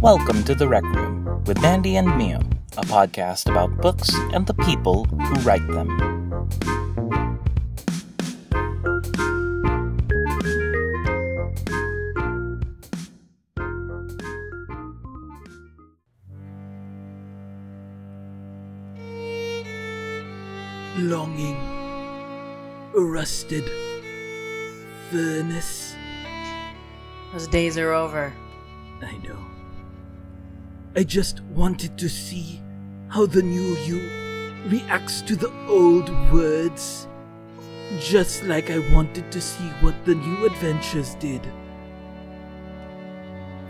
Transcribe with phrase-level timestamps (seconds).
[0.00, 2.38] Welcome to The Req Room with Mandy and Mio,
[2.76, 5.88] a podcast about books and the people who write them.
[20.98, 21.56] longing,
[22.94, 23.64] a rusted
[25.10, 25.94] furnace.
[27.32, 28.32] Those days are over.
[29.02, 29.55] I know.
[30.98, 32.58] I just wanted to see
[33.08, 34.00] how the new you
[34.68, 37.06] reacts to the old words.
[38.00, 41.42] Just like I wanted to see what the new adventures did.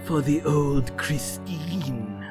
[0.05, 2.25] For the old Christine.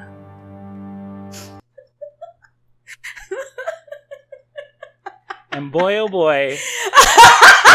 [5.52, 6.58] And boy, oh boy,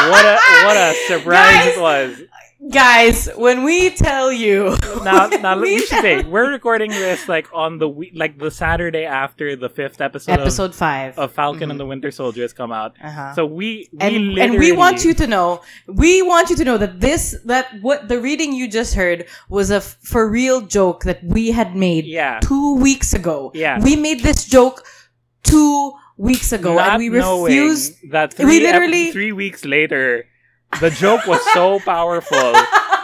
[0.08, 1.76] what a what a surprise Guys!
[1.76, 2.29] it was!
[2.70, 4.76] Guys, when we tell you.
[5.02, 9.04] Now, now let me say we're recording this like on the week, like the Saturday
[9.04, 11.18] after the fifth episode, of- Episode 5.
[11.18, 12.94] of, Falcon and the Winter Soldier has come out.
[13.02, 13.34] uh-huh.
[13.34, 16.64] So we, we and, literally, and we want you to know we want you to
[16.64, 20.60] know that this that what the reading you just heard was a f- for real
[20.60, 23.80] joke that we had made yeah, two weeks ago Yeah.
[23.82, 24.84] we made this joke
[25.42, 30.26] two weeks ago not and we refused that we three, ep- literally- three weeks later,
[30.78, 32.52] the joke was so powerful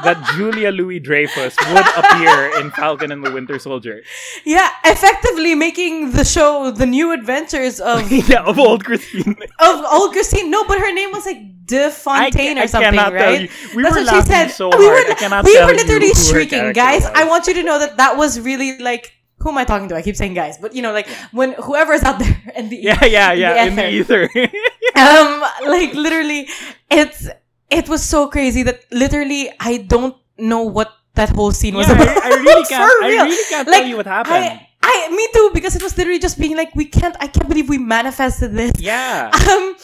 [0.05, 4.03] that Julia Louis Dreyfus would appear in Falcon and the Winter Soldier.
[4.45, 9.35] yeah effectively making the show the new adventures of yeah, of old Christine.
[9.59, 10.51] of old Christine.
[10.51, 13.51] No, but her name was like De Fontaine I or something, right?
[13.75, 14.49] We That's were what she said.
[14.49, 15.07] so we hard.
[15.21, 17.03] were, we were literally shrieking, guys.
[17.03, 17.11] was.
[17.15, 19.13] I want you to know that that was really like.
[19.41, 19.95] Who am I talking to?
[19.97, 23.05] I keep saying guys, but you know, like when whoever's out there in the Yeah,
[23.05, 23.65] yeah, yeah.
[23.67, 24.23] in the ether.
[24.97, 26.49] um, like literally,
[26.91, 27.29] it's
[27.71, 31.95] it was so crazy that literally I don't know what that whole scene was Yeah,
[32.03, 32.09] about.
[32.23, 33.05] I, I really can't.
[33.05, 33.25] I real.
[33.25, 34.35] really can't Like, tell you what happened.
[34.35, 37.17] I, I, me too, because it was literally just being like, we can't.
[37.21, 38.73] I can't believe we manifested this.
[38.79, 39.31] yeah.
[39.51, 39.77] Um,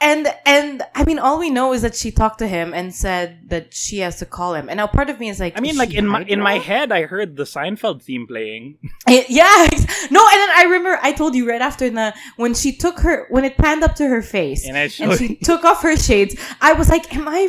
[0.00, 3.48] and and I mean, all we know is that she talked to him and said
[3.48, 4.68] that she has to call him.
[4.68, 6.92] And now part of me is like, I mean, like in my in my head,
[6.92, 8.78] I heard the Seinfeld theme playing.
[9.06, 9.44] Eh, yeah,
[10.10, 10.26] no.
[10.32, 13.44] And then I remember I told you right after the when she took her when
[13.44, 16.34] it panned up to her face And I and she took off her shades.
[16.62, 17.40] I was like, am I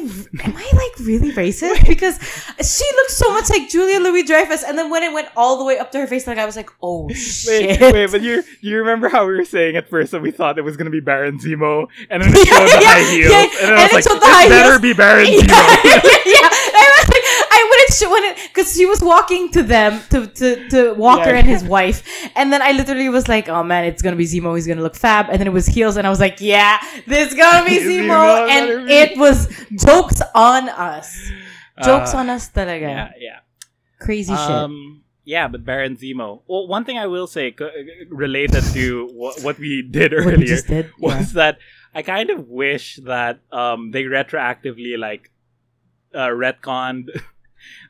[0.43, 1.87] am I like really racist?
[1.95, 2.19] Because
[2.59, 4.63] she looked so much like Julia Louis Dreyfus.
[4.63, 6.57] And then when it went all the way up to her face, like I was
[6.57, 7.79] like, oh shit.
[7.79, 10.57] Wait, wait, but you you remember how we were saying at first that we thought
[10.57, 13.41] it was gonna be Baron Zemo, and then it showed the Yeah, high heels, yeah,
[13.43, 15.49] and and I was it like, it better heels." be Baron yeah, Zemo.
[16.35, 16.49] yeah.
[16.75, 17.25] I was like,
[17.57, 21.29] I wouldn't sh- when it because she was walking to them to to to Walker
[21.31, 21.39] Yeah.
[21.39, 22.03] and his wife,
[22.35, 24.55] and then I literally was like, oh man, it's gonna be Zemo.
[24.55, 27.29] He's gonna look fab, and then it was heels, and I was like, yeah, this
[27.29, 29.47] is gonna be Zemo, and it was
[29.77, 31.15] jokes on us,
[31.83, 32.81] jokes Uh, on us, talaga.
[32.81, 33.39] Yeah, yeah.
[33.99, 34.51] crazy shit.
[34.51, 36.41] Um, yeah, but Baron Zemo.
[36.47, 37.71] Well, one thing I will say co-
[38.09, 41.17] related to what, what we did we earlier just did, yeah.
[41.17, 41.57] was that
[41.95, 45.31] I kind of wish that um they retroactively like
[46.13, 47.09] uh, retconned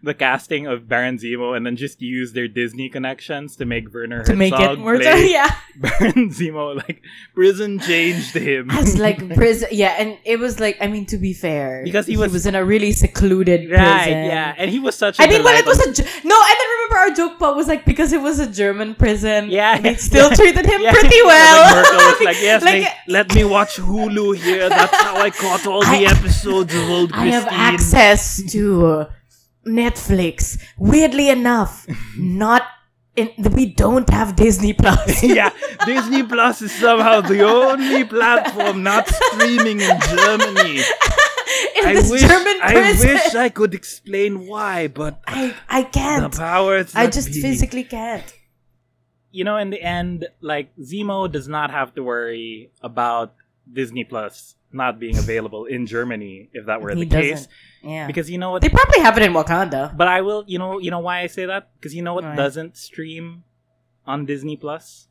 [0.04, 4.24] the casting of Baron Zemo and then just use their Disney connections to make Werner
[4.24, 6.76] to make it Herzog more, play yeah, Baron Zemo.
[6.76, 7.02] Like
[7.34, 8.70] prison changed him.
[8.72, 12.18] as like prison, yeah, and it was like, I mean, to be fair, Because he
[12.18, 14.26] was- in a really secluded right, prison.
[14.26, 15.18] yeah, and he was such.
[15.20, 15.88] a I mean, when it was a
[16.28, 19.50] no, and then remember our joke part was like because it was a German prison.
[19.50, 20.36] Yeah, they still yeah.
[20.36, 20.92] treated him Yeah.
[20.94, 21.84] pretty well.
[21.84, 24.70] Like was like, yes, Like, they- let me watch Hulu here.
[24.70, 27.34] That's how I caught all the episodes of Old Christine.
[27.34, 29.06] I have access to
[29.68, 30.62] Netflix.
[30.78, 31.86] Weirdly enough,
[32.18, 32.64] not
[33.16, 35.24] in we don't have Disney Plus.
[35.40, 35.52] yeah,
[35.86, 40.80] Disney Plus is somehow the only platform not streaming in Germany.
[41.78, 45.90] in I this wish, German I wish I could explain why, but I I the
[45.90, 46.36] can't.
[46.36, 47.42] powers I just be.
[47.42, 48.34] physically can't.
[49.32, 53.34] you know, in the end, like Zemo does not have to worry about
[53.72, 57.48] Disney Plus not being available in Germany if that were He the case.
[57.82, 58.08] Yeah.
[58.08, 58.62] Because you know what?
[58.62, 59.96] they probably have it in Wakanda.
[59.96, 61.72] But I will, you know, you know why I say that?
[61.76, 62.36] Because you know what Why?
[62.36, 63.44] doesn't stream
[64.06, 65.08] on Disney Plus?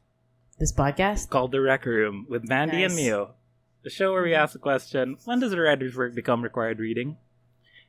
[0.59, 1.31] This podcast.
[1.31, 3.05] Called The Req Room with Mandy and Nice.
[3.05, 3.35] Mio.
[3.83, 4.39] The show where we mm.
[4.39, 7.17] ask the question, when does a writer's work become required reading?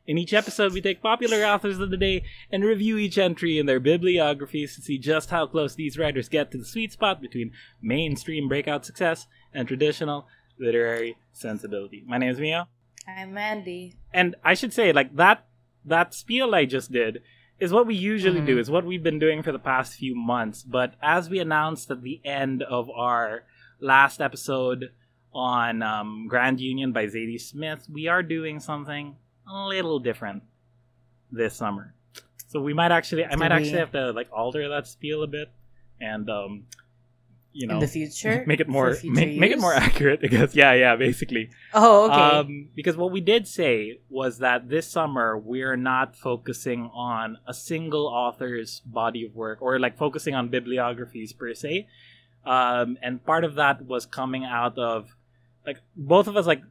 [0.08, 3.66] In each episode, we take popular authors of the day and review each entry in
[3.66, 7.54] their bibliographies to see just how close these writers get to the sweet spot between
[7.82, 10.28] mainstream breakout success and traditional
[10.60, 12.04] literary sensibility.
[12.06, 12.68] My name is Mio.
[13.08, 13.94] I'm Mandy.
[14.14, 15.46] and I should say like that
[15.86, 17.22] that spiel I just did
[17.60, 18.60] is what we usually do Mhm.
[18.60, 22.02] is what we've been doing for the past few months but as we announced at
[22.02, 23.44] the end of our
[23.80, 24.92] last episode
[25.32, 29.18] on um, Grand Union by Zadie Smith we are doing something
[29.48, 30.42] a little different
[31.32, 31.94] this summer
[32.48, 35.52] So we might actually, I might actually have to like alter that spiel a bit,
[36.00, 36.66] and um,
[37.58, 38.44] you know, in the future.
[38.46, 40.20] make it more make, make it more accurate.
[40.20, 41.50] Because yeah, yeah, basically.
[41.74, 42.14] Oh, okay.
[42.38, 47.54] Um, because what we did say was that this summer we're not focusing on a
[47.54, 51.88] single author's body of work or like focusing on bibliographies per se.
[52.46, 55.16] Um, and part of that was coming out of
[55.66, 56.62] like both of us like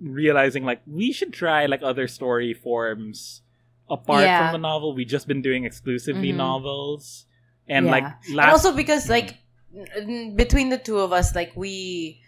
[0.00, 3.40] realizing like we should try like other story forms
[3.88, 4.50] apart Yeah.
[4.50, 4.94] from the novel.
[4.94, 6.36] we've just been doing exclusively Mhm.
[6.36, 7.26] novels.
[7.66, 7.92] And Yeah.
[7.92, 9.38] like and also because like
[10.36, 12.22] between the two of us, like we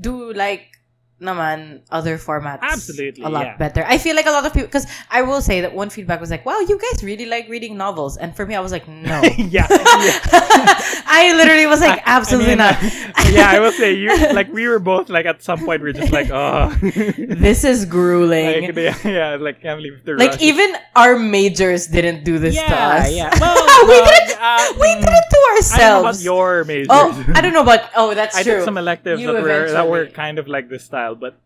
[0.00, 0.79] do like
[1.20, 3.56] naman other formats Absolutely, a lot yeah.
[3.56, 3.84] better.
[3.86, 6.30] I feel like a lot of people because I will say that one feedback was
[6.30, 9.20] like, "Wow, you guys really like reading novels," and for me, I was like, "No."
[9.36, 9.66] yeah.
[9.68, 10.18] yeah.
[11.06, 12.76] I literally was like, "Absolutely I not."
[13.32, 15.98] yeah, I will say you like we were both like at some point we are
[16.00, 16.72] just like oh
[17.16, 18.72] this is grueling.
[18.72, 20.42] like, they- yeah like can't believe the Like rush.
[20.42, 23.12] even our majors didn't do this to yeah us.
[23.12, 23.54] yeah well
[23.86, 24.38] we no, did it.
[24.40, 26.20] uh, we mm, did it to I don't know ourselves.
[26.20, 27.80] about your majors oh, I don't know about.
[27.96, 28.56] Oh, that's I true.
[28.56, 31.38] did some electives You that were that were kind of like this style but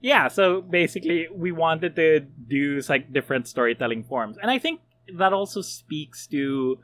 [0.00, 4.80] yeah so basically we wanted to do like different storytelling forms and I think
[5.18, 6.78] that also speaks to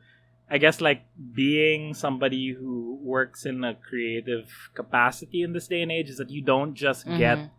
[0.48, 1.02] I guess like
[1.34, 6.30] being somebody who works in a creative capacity in this day and age is that
[6.30, 7.50] you don't just get Mhm.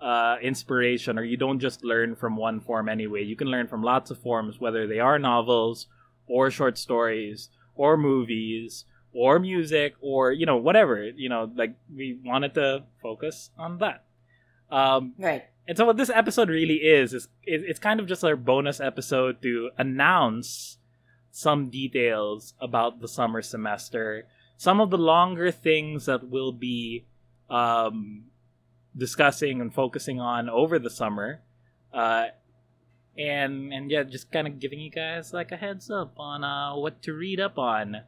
[0.00, 3.24] uh, inspiration or you don't just learn from one form anyway.
[3.24, 5.88] You can learn from lots of forms, whether they are novels
[6.28, 11.02] or short stories or movies or music or you know whatever.
[11.02, 14.04] You know, like we wanted to focus on that.
[14.70, 15.44] Um, right.
[15.66, 18.80] and so what this episode really is is it, it's kind of just our bonus
[18.80, 20.78] episode to announce
[21.30, 24.26] some details about the summer semester,
[24.56, 27.06] some of the longer things that we'll be
[27.48, 28.24] um,
[28.96, 31.42] discussing and focusing on over the summer,
[31.92, 32.26] uh,
[33.16, 36.74] and and yeah, just kind of giving you guys like a heads up on uh,
[36.74, 38.02] what to read up on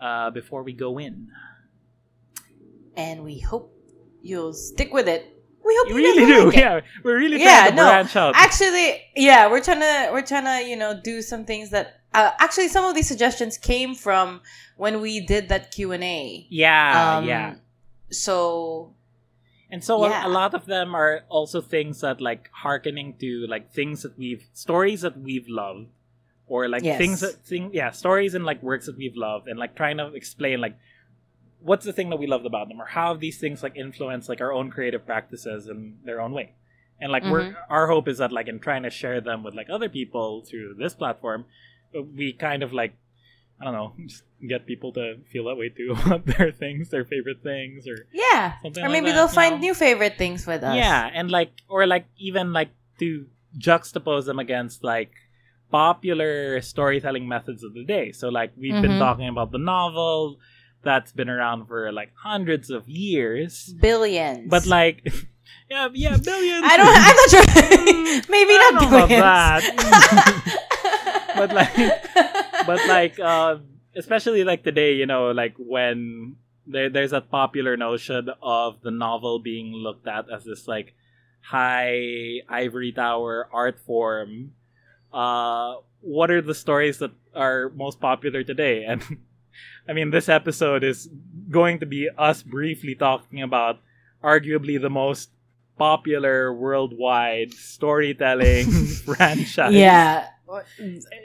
[0.00, 1.28] uh, before we go in.
[2.96, 3.72] And we hope
[4.22, 5.35] you'll stick with it.
[5.66, 6.80] We hope You really do, like yeah.
[7.02, 7.88] We're really Yeah, trying to no.
[7.90, 8.34] branch out.
[8.36, 12.30] Actually, yeah, we're trying to we're trying to you know do some things that uh,
[12.38, 14.40] actually some of these suggestions came from
[14.76, 16.46] when we did that Q and A.
[16.50, 17.54] yeah, Um, yeah.
[18.10, 18.92] So
[19.70, 20.26] And so a- Yeah.
[20.26, 24.46] a, lot of them are also things that like hearkening to like things that we've
[24.54, 25.88] stories that we've loved
[26.46, 26.98] or like Yes.
[26.98, 30.06] things that thing yeah, stories and like works that we've loved and like trying to
[30.14, 30.76] explain like
[31.60, 34.28] what's the thing that we loved about them or how have these things like influence
[34.28, 36.52] like our own creative practices in their own way.
[37.00, 37.72] And like we're Mm-hmm.
[37.72, 40.74] our hope is that like in trying to share them with like other people through
[40.74, 41.44] this platform,
[42.14, 42.94] we kind of like
[43.60, 47.04] I don't know, just get people to feel that way too about their things, their
[47.04, 49.60] favorite things or yeah, or like maybe that, they'll find know?
[49.60, 50.76] new favorite things with us.
[50.76, 52.68] Yeah, and like or like even like
[53.00, 53.26] to
[53.58, 55.12] juxtapose them against like
[55.70, 58.12] popular storytelling methods of the day.
[58.12, 58.98] So like we've been Mhm.
[58.98, 60.38] talking about the novel
[60.86, 63.74] that's been around for like hundreds of years.
[63.74, 64.48] billions.
[64.48, 65.02] But like
[65.70, 66.64] yeah, yeah, billions.
[66.64, 66.94] I don't.
[66.94, 68.30] I'm not sure.
[68.30, 70.52] maybe I not don't know about billions.
[71.36, 71.76] But like
[72.66, 73.58] but like uh,
[73.94, 76.36] especially like today, you know, like when
[76.66, 80.94] there there's a popular notion of the novel being looked at as this like
[81.42, 84.52] high ivory tower art form.
[85.12, 88.84] Uh, what are the stories that are most popular today?
[88.84, 89.02] And
[89.88, 91.08] I mean, this episode is
[91.50, 93.78] going to be us briefly talking about
[94.22, 95.30] arguably the most
[95.78, 98.66] popular worldwide storytelling
[99.04, 99.74] franchise.
[99.74, 100.28] yeah,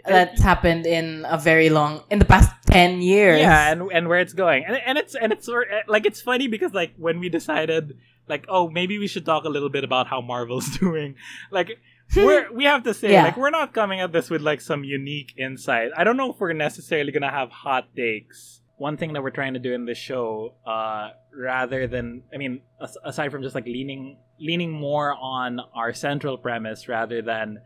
[0.06, 3.39] that's happened in a very long in the past ten years.
[3.39, 6.48] Yeah, and and where it's going, and and it's and it's eh, like it's funny
[6.48, 10.08] because like when we decided like oh maybe we should talk a little bit about
[10.08, 11.15] how Marvel's doing,
[11.50, 11.80] like
[12.15, 13.24] we're we have to say Yeah.
[13.24, 15.91] like we're not coming at this with like some unique insight.
[15.96, 18.62] I don't know if we're necessarily gonna have hot takes.
[18.77, 22.62] One thing that we're trying to do in this show, uh, rather than I mean,
[22.82, 27.62] as- aside from just like leaning leaning more on our central premise rather than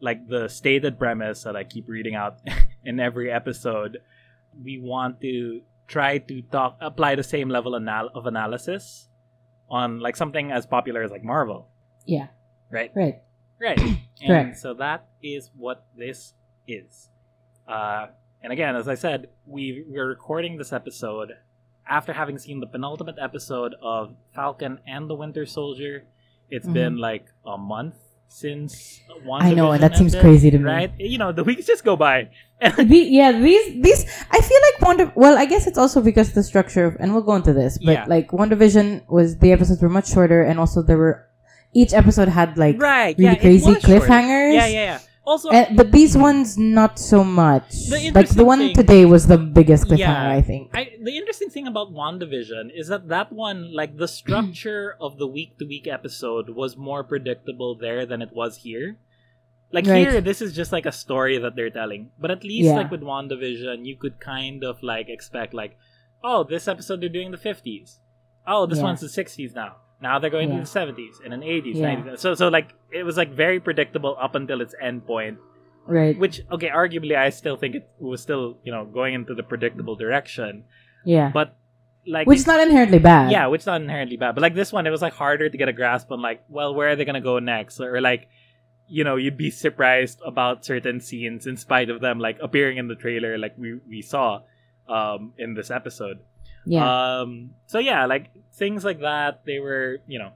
[0.00, 2.38] like the stated premise that I keep reading out
[2.84, 3.98] in every episode,
[4.62, 9.08] we want to try to talk apply the same level anal- of analysis
[9.70, 11.68] on like something as popular as like Marvel,
[12.06, 12.26] yeah,
[12.70, 12.90] right?
[12.94, 13.22] right.
[13.60, 13.78] Right.
[13.80, 14.58] and Correct.
[14.58, 16.34] so that is what this
[16.66, 17.08] is.
[17.66, 18.06] Uh,
[18.42, 21.32] and again, as I said, we we're recording this episode
[21.88, 26.04] after having seen the penultimate episode of Falcon and the Winter Soldier.
[26.50, 26.72] It's Mhm.
[26.72, 27.96] been like a month
[28.28, 29.42] since one.
[29.42, 30.64] I know, and that seems crazy to me.
[30.64, 30.92] right?
[30.98, 32.28] You know, the weeks just go by.
[32.60, 35.12] The, yeah, these these I feel like Wonder.
[35.14, 37.92] Well, I guess it's also because the structure of, and we'll go into this, but
[37.92, 38.04] Yeah.
[38.08, 41.27] like WandaVision was the episodes were much shorter, and also there were
[41.74, 44.02] each episode had like right, really yeah, crazy was short.
[44.02, 44.54] cliffhangers.
[44.54, 44.98] Yeah, yeah, yeah.
[45.24, 47.68] Also, And, but these ones not so much.
[47.90, 50.30] The Like the one thing- today was the biggest cliffhanger, Yeah.
[50.32, 50.70] I think.
[50.74, 55.26] I, the interesting thing about WandaVision is that that one, like the structure of the
[55.26, 58.96] week to week episode, was more predictable there than it was here.
[59.70, 59.98] Like Right.
[60.08, 62.08] here, this is just like a story that they're telling.
[62.18, 62.76] But at least, Yeah.
[62.76, 65.76] like with WandaVision, you could kind of like expect, like,
[66.24, 67.98] oh, this episode they're doing the 50s.
[68.46, 68.84] Oh, this Yeah.
[68.84, 69.76] one's the 60s now.
[70.00, 70.56] Now they're going Yeah.
[70.56, 71.96] to the 70s and then 80s, Yeah.
[71.96, 72.18] 90s.
[72.20, 75.38] So, so like, it was like very predictable up until its end point
[75.86, 76.18] Right.
[76.18, 79.96] which okay arguably i still think it was still you know going into the predictable
[79.96, 80.64] direction
[81.06, 81.30] yeah.
[81.32, 81.56] but
[82.06, 83.32] like Which is not inherently bad.
[83.32, 85.56] yeah which is not inherently bad but like this one it was like harder to
[85.56, 88.28] get a grasp on like well where are they gonna go next or like
[88.86, 92.88] you know you'd be surprised about certain scenes in spite of them like appearing in
[92.88, 94.40] the trailer like we we saw
[94.90, 96.18] um in this episode
[96.66, 97.20] Yeah.
[97.20, 100.32] um so yeah like things like that they were you know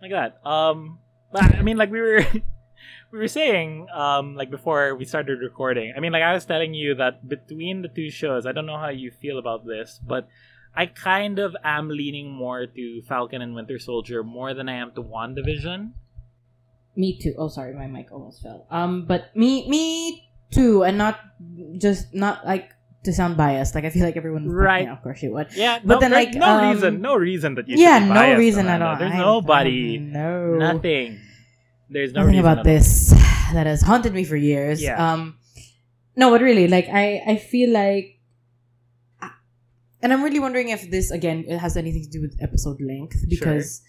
[0.00, 0.98] like that um
[1.32, 2.24] but i mean like we were
[3.12, 6.72] we were saying um like before we started recording i mean like i was telling
[6.74, 10.28] you that between the two shows i don't know how you feel about this but
[10.74, 14.90] i kind of am leaning more to falcon and winter soldier more than i am
[14.92, 15.92] to wandavision
[16.94, 17.32] Me too.
[17.38, 18.66] Oh, sorry, my mic almost fell.
[18.68, 21.16] Um, but me, me too, and not
[21.80, 22.68] just not like
[23.04, 23.74] to sound biased.
[23.74, 24.84] Like I feel like everyone, Right.
[24.84, 25.48] yeah, of course you would.
[25.56, 28.14] yeah But no, then, like, no um, reason no reason that you yeah, should be
[28.14, 28.96] no reason at all.
[28.96, 31.18] there's I- nobody no nothing
[31.90, 33.10] there's no nothing reason about this
[33.52, 34.80] that has haunted me for years.
[34.82, 34.96] Yeah.
[34.96, 35.36] Um,
[36.16, 38.16] no, but really, like I, I feel like,
[40.02, 43.24] and I'm really wondering if this again it has anything to do with episode length
[43.28, 43.82] because,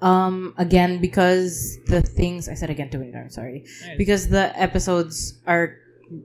[0.00, 3.34] um, again because the things I said again too many times.
[3.34, 3.98] Sorry, Nice.
[3.98, 5.76] because the episodes are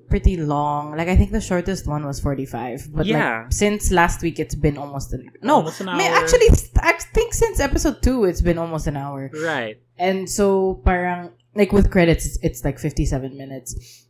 [0.09, 0.95] pretty long.
[0.97, 3.43] Like I think the shortest one was 45, but Yeah.
[3.43, 5.55] like since last week it's been almost an no.
[5.55, 6.01] Almost an hour.
[6.01, 6.49] actually,
[6.81, 9.29] I think since episode two it's been almost an hour.
[9.43, 14.03] right And so parang like with credits it's, it's like 57 minutes.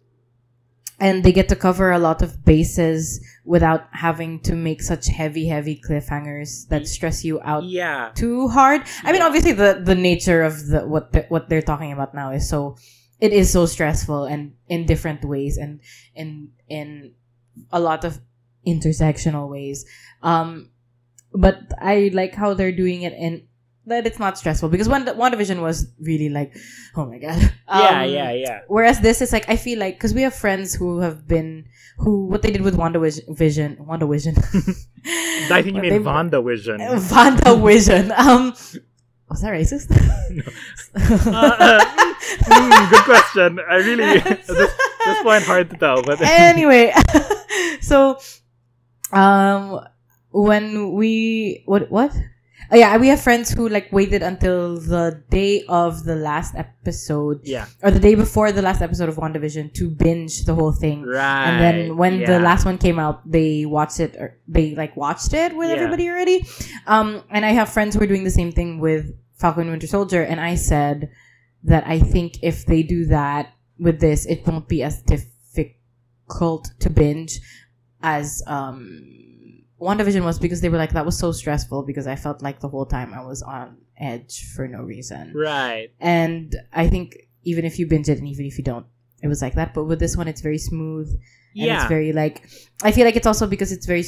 [1.00, 5.46] And they get to cover a lot of bases without having to make such heavy
[5.48, 8.82] heavy cliffhangers that stress you out yeah too hard.
[9.04, 12.32] I mean obviously the the nature of the what the, what they're talking about now
[12.32, 12.78] is so
[13.20, 15.80] it is so stressful and in different ways and
[16.16, 17.14] in in
[17.72, 18.20] a lot of
[18.66, 19.86] intersectional ways.
[20.22, 20.70] Um
[21.34, 23.48] but I like how they're doing it in
[23.88, 26.54] that it's not stressful because one WandaVision was really like
[26.96, 27.40] oh my god.
[27.70, 30.76] yeah Um, yeah yeah Whereas this is like I feel like because we have friends
[30.76, 31.66] who have been
[31.98, 34.36] who what they did with WandaVision WandaVision.
[35.52, 36.78] I think you mean WandaVision.
[37.16, 38.12] WandaVision.
[38.18, 38.54] Um,
[39.30, 39.92] was that racist?
[40.96, 43.60] Uh, Mm, good question.
[43.60, 44.74] I really at this,
[45.06, 46.94] this point hard to tell, but anyway,
[47.82, 48.20] so
[49.12, 49.80] um,
[50.32, 52.12] when we what what?
[52.72, 57.40] Oh, yeah, we have friends who like waited until the day of the last episode
[57.44, 61.04] yeah, or the day before the last episode of WandaVision to binge the whole thing.
[61.04, 61.46] right.
[61.48, 62.28] And then when yeah.
[62.28, 65.76] the last one came out, they watched it or they like watched it with Yeah.
[65.76, 66.46] everybody already.
[66.86, 69.88] Um, and I have friends who are doing the same thing with Falcon and Winter
[69.88, 71.10] Soldier, and I said
[71.64, 76.90] that I think if they do that with this, it won't be as difficult to
[76.90, 77.40] binge
[78.04, 79.04] as um
[79.80, 82.70] WandaVision was because they were like that was so stressful because I felt like the
[82.70, 85.34] whole time I was on edge for no reason.
[85.36, 88.86] right, And I think even if you binge it and even if you don't,
[89.22, 89.74] it was like that.
[89.74, 92.50] But with this one, it's very smooth and yeah, it's very like.
[92.84, 94.04] I feel like it's also because it's very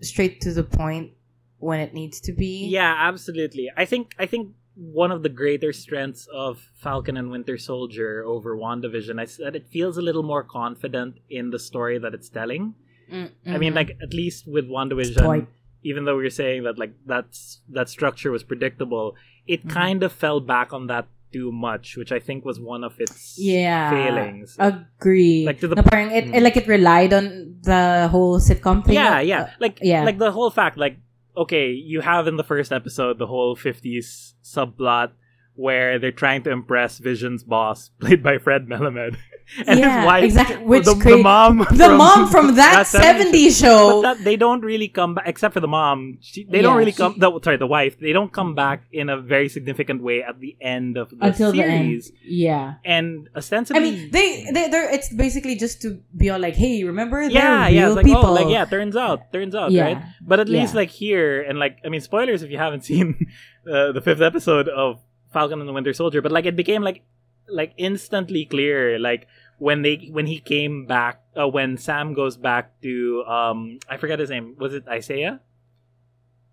[0.00, 1.12] straight to the point
[1.58, 2.66] when it needs to be.
[2.66, 3.70] yeah, absolutely.
[3.76, 8.56] I think I think one of the greater strengths of Falcon and Winter Soldier over
[8.56, 12.74] WandaVision is that it feels a little more confident in the story that it's telling.
[13.12, 13.76] Mm, I mean, mhm.
[13.76, 15.46] like at least with WandaVision, Spoiled.
[15.82, 19.70] even though we were saying that like that's that structure was predictable, it Mhm.
[19.70, 23.38] kind of fell back on that too much, which I think was one of its
[23.38, 24.56] yeah, failings.
[24.58, 25.46] Agree.
[25.46, 28.94] Like, to the- Na parang it, it- like it relied on the whole sitcom thing.
[28.94, 30.02] yeah, Uh, yeah, like yeah.
[30.04, 30.98] like the whole fact, like
[31.36, 35.12] okay, you have in the first episode the whole '50s subplot
[35.54, 39.16] where they're trying to impress Vision's boss, played by Fred Melamed,
[39.66, 44.00] and Yeah, his wife, exactly, which the, the mom, the mom from that 70s show.
[44.02, 46.18] That, they don't really come back, except for the mom.
[46.20, 47.14] She, they don't Yeah, really she- come.
[47.18, 47.98] The, sorry, the wife.
[47.98, 51.50] They don't come back in a very significant way at the end of the until
[51.52, 52.04] the end.
[52.04, 52.12] series.
[52.24, 52.74] Yeah.
[52.84, 56.84] And ostensibly, I mean, they they they're it's basically just to be all like, hey,
[56.84, 58.24] remember yeah, yeah, like people.
[58.26, 59.84] oh, like yeah, turns out, turns out, Yeah.
[59.84, 60.02] right?
[60.22, 63.26] But at least like here and like I mean, spoilers if you haven't seen
[63.70, 65.00] uh, the fifth episode of
[65.32, 67.02] Falcon and the Winter Soldier, but like it became like
[67.48, 69.26] like instantly clear like
[69.58, 74.18] when they when he came back uh, when Sam goes back to um I forget
[74.18, 75.40] his name was it Isaiah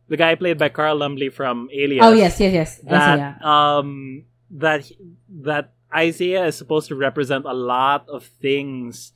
[0.09, 2.77] the guy played by Carl Lumbly from Alias Oh yes, yes, yes.
[2.89, 3.35] that yeah.
[3.43, 4.89] um that
[5.29, 9.13] that Isaiah is supposed to represent a lot of things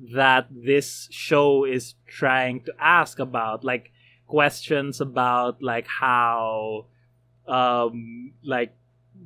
[0.00, 3.92] that this show is trying to ask about, like
[4.26, 6.86] questions about like how,
[7.46, 8.74] um, like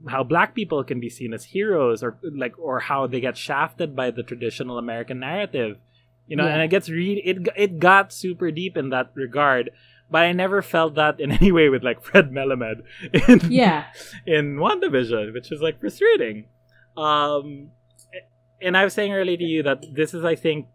[0.06, 3.96] how black people can be seen as heroes, or like or how they get shafted
[3.96, 5.78] by the traditional American narrative,
[6.26, 6.54] you know, Yeah.
[6.54, 9.70] and it gets really it it got super deep in that regard.
[10.10, 12.82] But I never felt that in any way with like Fred Melamed
[13.28, 13.84] in Yeah.
[14.26, 16.46] in WandaVision, which is like frustrating.
[16.96, 17.70] Um,
[18.60, 20.66] and I was saying earlier to you that this is, I think,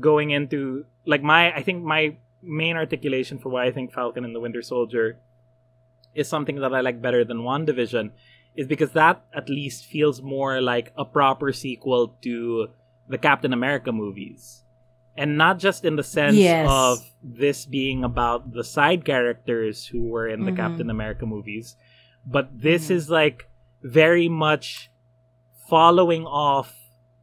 [0.00, 4.34] going into like my, I think my main articulation for why I think Falcon and
[4.34, 5.18] the Winter Soldier
[6.14, 8.10] is something that I like better than WandaVision
[8.54, 12.68] is because that at least feels more like a proper sequel to
[13.08, 14.62] the Captain America movies.
[15.16, 16.66] And not just in the sense Yes.
[16.70, 20.56] of this being about the side characters who were in the Mhm.
[20.56, 21.76] Captain America movies,
[22.26, 22.90] but this Mhm.
[22.96, 23.48] is like
[23.82, 24.90] very much
[25.68, 26.74] following off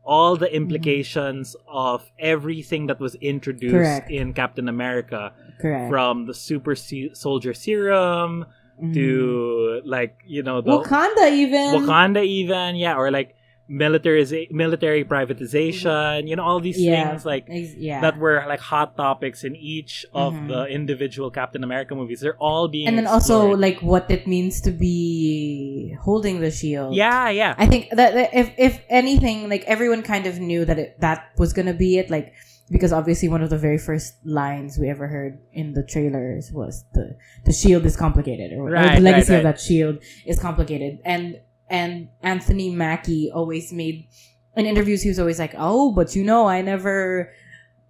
[0.04, 4.10] all the implications of everything that was introduced Correct.
[4.12, 5.90] in Captain America Correct.
[5.90, 8.46] from the super soldier serum
[8.82, 8.94] Mhm.
[8.94, 11.86] to like you know the Wakanda even.
[11.86, 13.36] Wakanda even yeah or like
[13.72, 17.08] military military privatization you know all these Yeah.
[17.08, 18.02] things like yeah.
[18.02, 20.48] that were like hot topics in each of Mhm.
[20.50, 24.60] the individual Captain America movies they're all being and then also like what it means
[24.62, 26.96] to be holding the shield.
[26.96, 30.78] yeah yeah I think that, that if if anything, like everyone kind of knew that
[30.80, 32.34] it, that was gonna be it, like
[32.72, 36.86] because obviously one of the very first lines we ever heard in the trailers was
[36.94, 41.00] the the shield is complicated, or, or the legacy right, of that shield is complicated,
[41.04, 44.08] and and Anthony Mackie always made
[44.56, 47.34] in interviews he was always like, oh, but you know, I never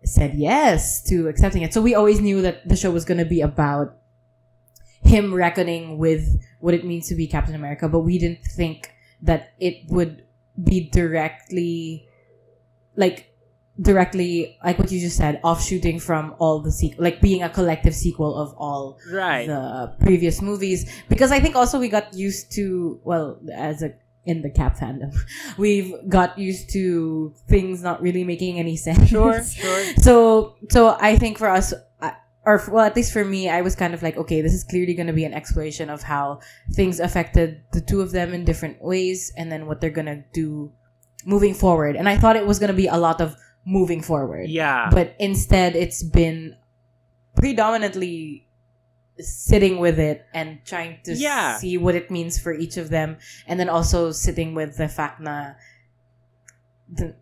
[0.03, 3.41] said yes to accepting it, so we always knew that the show was gonna be
[3.41, 3.95] about
[5.03, 9.53] him reckoning with what it means to be Captain America, but we didn't think that
[9.59, 10.25] it would
[10.63, 12.07] be directly
[12.95, 13.30] like
[13.79, 18.35] directly like what you just said offshooting from all the like being a collective sequel
[18.35, 19.47] of all right.
[19.47, 20.91] the previous movies.
[21.07, 23.93] Because i think also we got used to well as a
[24.23, 25.11] in the cap fandom
[25.57, 29.09] we've got used to things not really making any sense.
[29.09, 29.83] Sure sure.
[29.97, 31.73] So so i think for us
[32.45, 34.93] or well at least for me i was kind of like okay this is clearly
[34.93, 36.39] going to be an exploration of how
[36.73, 40.23] things affected the two of them in different ways and then what they're going to
[40.33, 40.71] do
[41.25, 41.95] moving forward.
[41.95, 45.15] And i thought it was going to be a lot of moving forward yeah but
[45.19, 46.55] instead it's been
[47.35, 48.47] predominantly
[49.19, 51.57] sitting with it and trying to Yeah.
[51.57, 55.23] see what it means for each of them and then also sitting with the fact
[55.23, 55.57] that
[56.91, 57.15] the,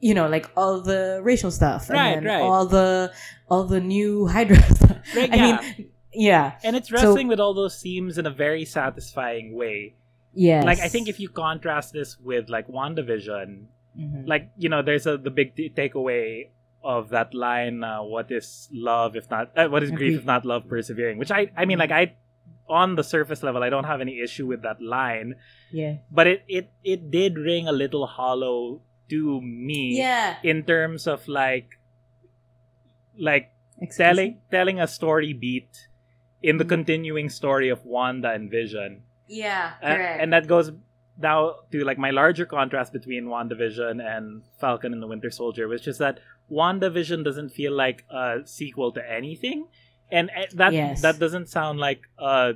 [0.00, 2.40] you know like all the racial stuff Right, right.
[2.42, 3.12] all the
[3.48, 5.60] all the new hydra stuff Right, i yeah.
[5.76, 9.94] mean yeah and it's So- wrestling with all those themes in a very satisfying way
[10.34, 13.66] Yeah, like i think if you contrast this with like wandavision
[13.98, 14.26] Mhm.
[14.28, 16.48] like you know there's a the big t- takeaway
[16.84, 20.44] of that line uh, what is love if not uh, what is grief if not
[20.44, 22.12] love persevering which i i mean like i
[22.68, 25.34] on the surface level i don't have any issue with that line
[25.72, 31.06] yeah but it it it did ring a little hollow to me yeah in terms
[31.06, 31.78] of like
[33.18, 34.40] like Excuse telling me?
[34.50, 35.88] telling a story beat
[36.42, 36.68] in the Mhm.
[36.68, 39.02] continuing story of Wanda and Vision.
[39.28, 40.70] yeah Uh, correct and that goes
[41.20, 45.86] now to like my larger contrast between WandaVision and Falcon and the Winter Soldier, which
[45.88, 49.66] is that WandaVision doesn't feel like a sequel to anything.
[50.10, 51.02] And uh, that Yes.
[51.02, 52.52] that doesn't sound like uh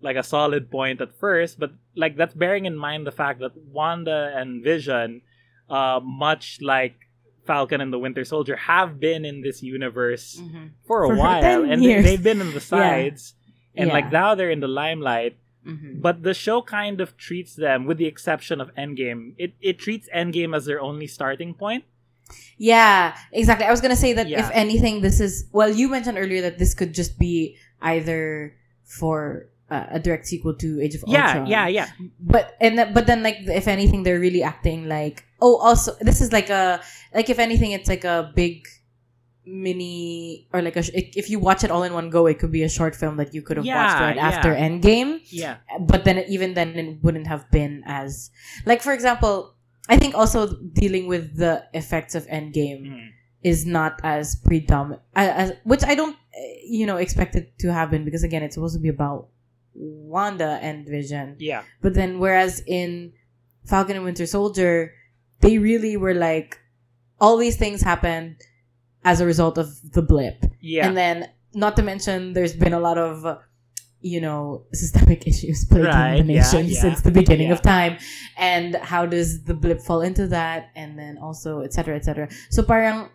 [0.00, 3.52] like a solid point at first, but like that's bearing in mind the fact that
[3.56, 5.22] Wanda and Vision,
[5.70, 6.94] uh, much like
[7.46, 10.70] Falcon and the Winter Soldier, have been in this universe Mhm.
[10.86, 13.34] for a For while, and they, they've been in the sides,
[13.74, 13.94] and Yeah.
[13.94, 15.36] like now they're in the limelight.
[15.66, 16.00] Mhm.
[16.00, 20.08] But the show kind of treats them, with the exception of Endgame, it it treats
[20.14, 21.84] Endgame as their only starting point.
[22.56, 23.66] Yeah, exactly.
[23.66, 24.44] I was gonna say that Yeah.
[24.46, 25.68] if anything, this is well.
[25.72, 30.80] You mentioned earlier that this could just be either for uh, a direct sequel to
[30.80, 31.46] Age of Yeah, Ultron.
[31.48, 31.88] yeah, yeah,
[32.20, 36.20] But and th- but then like if anything, they're really acting like oh also this
[36.20, 36.80] is like a
[37.16, 38.68] like if anything, it's like a big
[39.46, 40.84] mini or like a
[41.18, 43.34] if you watch it all in one go, it could be a short film that
[43.34, 44.28] you could have watched right yeah.
[44.28, 45.56] after Endgame yeah.
[45.80, 48.30] but then even then it wouldn't have been as
[48.64, 49.54] like for example
[49.88, 53.08] i think also dealing with the effects of endgame Mhm.
[53.42, 58.04] is not as predominant as, which i don't eh, you know expect it to happen
[58.04, 59.28] because again it's supposed to be about
[59.74, 63.12] wanda and vision Yeah, but then whereas in
[63.66, 64.94] falcon and winter soldier
[65.40, 66.58] they really were like
[67.20, 68.36] all these things happened
[69.04, 72.80] as a result of the blip yeah, and then, not to mention, there's been a
[72.80, 73.24] lot of,
[74.00, 77.54] you know systemic issues plaguing Right, the nation yeah, since the beginning yeah.
[77.54, 77.96] of time,
[78.36, 82.28] and how does the blip fall into that, and then also et cetera, et cetera.
[82.50, 83.08] So parang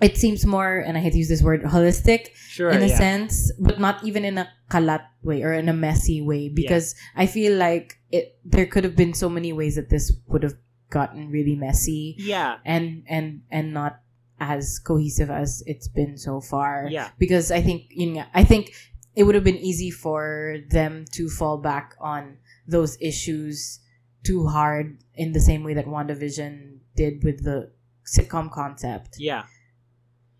[0.00, 2.70] it seems more, and I hate to use this word, holistic Sure.
[2.70, 2.96] in a yeah.
[2.98, 7.26] sense, but not even in a kalat way or in a messy way because I
[7.26, 10.54] feel like it there could have been so many ways that this would have
[10.90, 12.58] gotten really messy Yeah.
[12.64, 14.00] and and and not
[14.42, 17.10] as cohesive as it's been so far Yeah.
[17.18, 18.74] because I think you know I think
[19.14, 23.80] it would have been easy for them to fall back on those issues
[24.24, 27.70] too hard in the same way that WandaVision did with the
[28.06, 29.16] sitcom concept.
[29.18, 29.44] Yeah.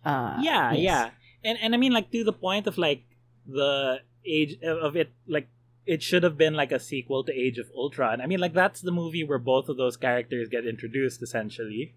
[0.05, 0.83] Uh, yeah yes.
[0.83, 1.05] yeah
[1.45, 3.05] and and i mean like to the point of like
[3.47, 5.47] the age of it like
[5.87, 8.81] it should have been like a sequel to age of ultron i mean like that's
[8.81, 11.95] the movie where both of those characters get introduced essentially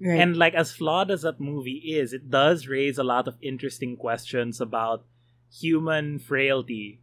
[0.00, 0.20] Right.
[0.20, 3.96] and like as flawed as that movie is it does raise a lot of interesting
[3.96, 5.04] questions about
[5.52, 7.00] human frailty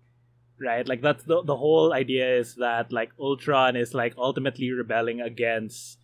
[0.59, 5.19] right like that's the, the whole idea is that like ultron is like ultimately rebelling
[5.19, 5.97] against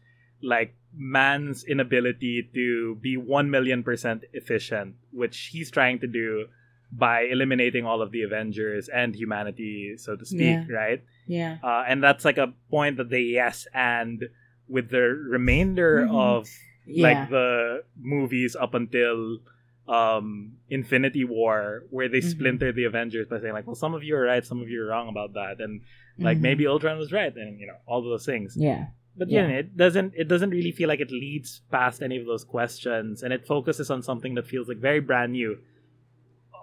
[0.44, 6.48] like man's inability to be 1 million percent efficient which he's trying to do
[6.92, 10.76] by eliminating all of the avengers and humanity so to speak Yeah.
[10.76, 11.58] right yeah.
[11.64, 14.26] uh, and that's like a point that they yes and
[14.68, 15.00] with the
[15.38, 16.16] remainder Mhm.
[16.20, 16.50] of
[16.86, 17.04] Yeah.
[17.08, 19.40] like the movies up until
[19.88, 22.32] um Infinity War where they Mhm.
[22.32, 24.82] splinter the Avengers by saying like well some of you are right some of you
[24.84, 25.82] are wrong about that and
[26.20, 26.42] like Mhm.
[26.42, 28.88] maybe Ultron was right and you know all those things Yeah.
[29.18, 29.48] but Yeah.
[29.48, 33.24] yeah, it doesn't it doesn't really feel like it leads past any of those questions
[33.24, 35.58] and it focuses on something that feels like very brand new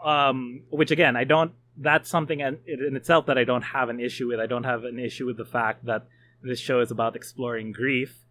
[0.05, 4.01] um which again I don't that's something in, in itself that I don't have an
[4.01, 6.07] issue with I don't have an issue with the fact that
[6.43, 8.25] this show is about exploring grief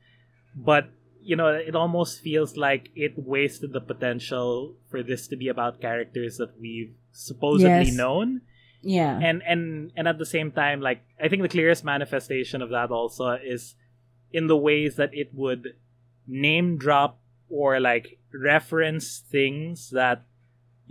[0.56, 0.89] but
[1.30, 5.82] you know it almost feels like it wasted the potential for this to be about
[5.88, 8.02] characters that we've supposedly Yes.
[8.04, 8.28] known
[8.82, 9.20] Yeah.
[9.28, 12.90] and and and at the same time like i think the clearest manifestation of that
[13.00, 13.76] also is
[14.32, 15.63] in the ways that it would
[16.48, 18.20] name drop or like
[18.52, 20.24] reference things that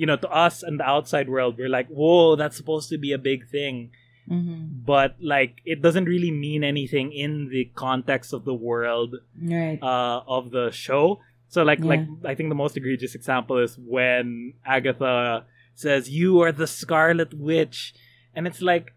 [0.00, 3.12] you know to us and the outside world we're like whoa that's supposed to be
[3.12, 3.90] a big thing
[4.28, 4.82] mm-hmm.
[4.84, 9.78] but like it doesn't really mean anything in the context of the world Right.
[9.82, 11.20] uh, of the show.
[11.48, 11.86] So like Yeah.
[11.92, 17.32] like I think the most egregious example is when Agatha says you are the Scarlet
[17.34, 17.94] Witch,
[18.34, 18.92] and it's like,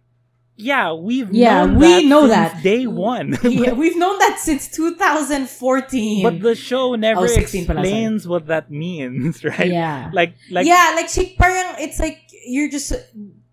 [0.55, 2.63] yeah, we've Yeah, known we that know since that.
[2.63, 3.37] day one.
[3.43, 6.23] yeah, we've known that since 2014.
[6.27, 7.87] but the show never Oh, 16 pala, sorry.
[7.87, 9.69] explains what that means, right?
[9.69, 10.09] yeah.
[10.13, 12.93] Like like yeah, like she parang it's like you're just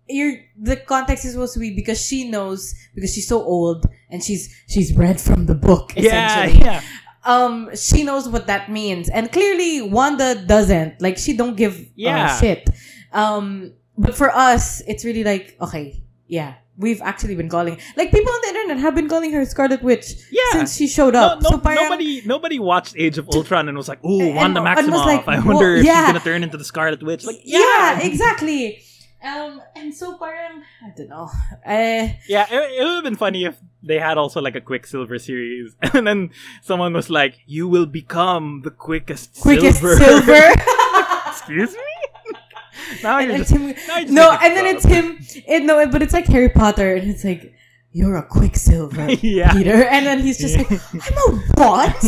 [0.09, 4.23] you're the context is supposed to be because she knows because she's so old and
[4.23, 6.63] she's she's read from the book yeah, essentially.
[6.65, 6.81] yeah.
[7.25, 9.09] Um she knows what that means.
[9.09, 11.01] And clearly Wanda doesn't.
[11.01, 12.25] Like she don't give Yeah.
[12.31, 12.69] uh, shit.
[13.11, 16.55] Um but for us it's really like okay, yeah.
[16.79, 20.13] We've actually been calling like people on the internet have been calling her Scarlet Witch
[20.31, 20.43] Yeah.
[20.51, 21.41] since she showed up.
[21.41, 24.69] no, so parang, nobody, nobody watched Age of Ultron and was like, "Ooh, Wanda and
[24.77, 25.05] Maximoff!
[25.05, 26.05] like, I wonder if yeah.
[26.05, 28.83] she's gonna turn into the Scarlet Witch." Like, yeah, exactly.
[29.23, 31.29] Um, and so parang I don't know.
[31.65, 35.17] Uh, Yeah, it, it would have been funny if they had also like a Quicksilver
[35.17, 36.29] series, and then
[36.61, 40.53] someone was like, "You will become the quickest, quickest silver." silver.
[41.27, 42.41] Excuse me.
[43.03, 43.73] now and just, him.
[43.87, 45.17] now No, and then it's him.
[45.47, 47.53] It, no, but it's like Harry Potter, and it's like
[47.91, 49.53] you're a quicksilver, yeah.
[49.53, 52.03] Peter, and then he's just like, I'm a what?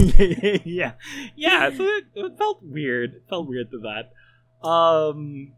[0.65, 0.93] yeah,
[1.35, 1.71] yeah.
[1.75, 3.15] So it, it felt weird.
[3.15, 4.67] It felt weird to that.
[4.67, 5.53] Um,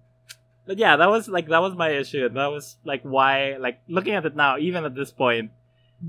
[0.72, 2.30] but yeah, that was like that was my issue.
[2.30, 5.52] That was like why, like looking at it now, even at this point,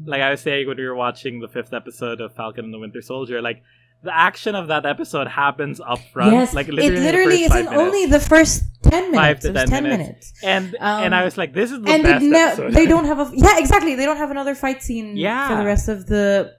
[0.06, 2.78] like I was saying when we were watching the fifth episode of Falcon and the
[2.78, 3.62] Winter Soldier, like
[4.04, 6.32] the action of that episode happens up front.
[6.32, 7.82] yes, like it literally, in the literally isn't minutes.
[7.82, 9.16] only the first ten minutes.
[9.26, 10.08] Five to it was 10 ten minutes.
[10.08, 10.32] minutes.
[10.54, 12.72] and Um, and I was like, this is the and best ne- episode.
[12.78, 15.48] they don't have a yeah exactly they don't have another fight scene Yeah.
[15.48, 16.52] for the rest of the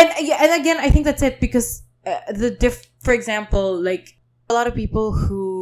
[0.00, 1.68] and yeah, and again I think that's it because
[2.06, 4.06] uh, the diff for example like
[4.50, 5.59] a lot of people who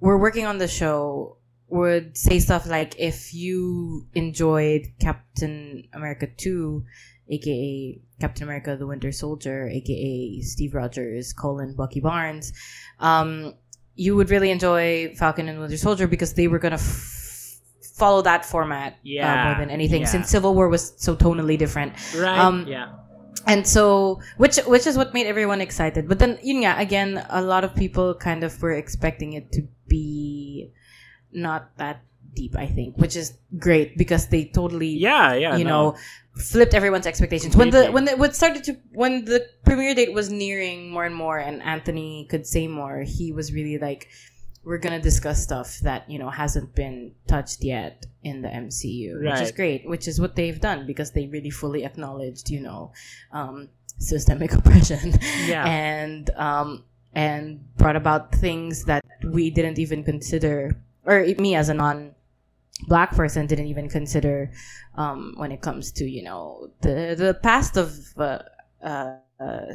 [0.00, 1.36] were working on the show
[1.68, 6.84] would say stuff like if you enjoyed Captain America 2
[7.28, 12.52] aka Captain America the Winter Soldier aka Steve Rogers colon Bucky Barnes
[13.00, 13.54] um
[13.96, 17.58] you would really enjoy Falcon and Winter Soldier because they were gonna f-
[17.96, 20.06] follow that format uh, more than anything yeah.
[20.06, 22.38] since Civil War was so tonally different right.
[22.38, 22.92] um, yeah,
[23.46, 27.42] and so which which is what made everyone excited but then yun nga, again a
[27.42, 30.72] lot of people kind of were expecting it to be
[31.32, 32.02] not that
[32.34, 35.56] deep i think which is great because they totally yeah, yeah.
[35.56, 35.70] you no.
[35.92, 35.96] know
[36.34, 40.30] flipped everyone's expectations when the when the what started to when the premiere date was
[40.30, 44.08] nearing more and more and anthony could say more he was really like
[44.66, 49.40] we're gonna discuss stuff that you know hasn't been touched yet in the MCU, which
[49.40, 49.88] is great.
[49.88, 52.92] Which is what they've done because they really fully acknowledged, you know,
[53.32, 53.68] um,
[53.98, 55.14] systemic oppression,
[55.46, 55.64] Yeah.
[55.64, 56.84] and um,
[57.16, 62.14] and brought about things that we didn't even consider, or me as a non
[62.88, 64.52] black person didn't even consider
[64.96, 68.38] um, when it comes to you know the the past of uh,
[68.84, 69.72] uh, uh,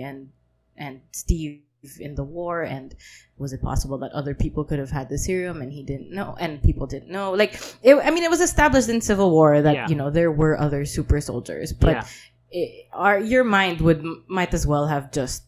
[0.00, 0.30] and
[0.78, 1.60] and Steve
[1.98, 2.94] in the war and
[3.38, 6.36] was it possible that other people could have had the serum and he didn't know
[6.38, 9.74] and people didn't know like it, I mean it was established in Civil War that
[9.74, 9.88] Yeah.
[9.88, 12.06] you know there were other super soldiers but yeah.
[12.52, 15.42] it, our your mind would might as well have just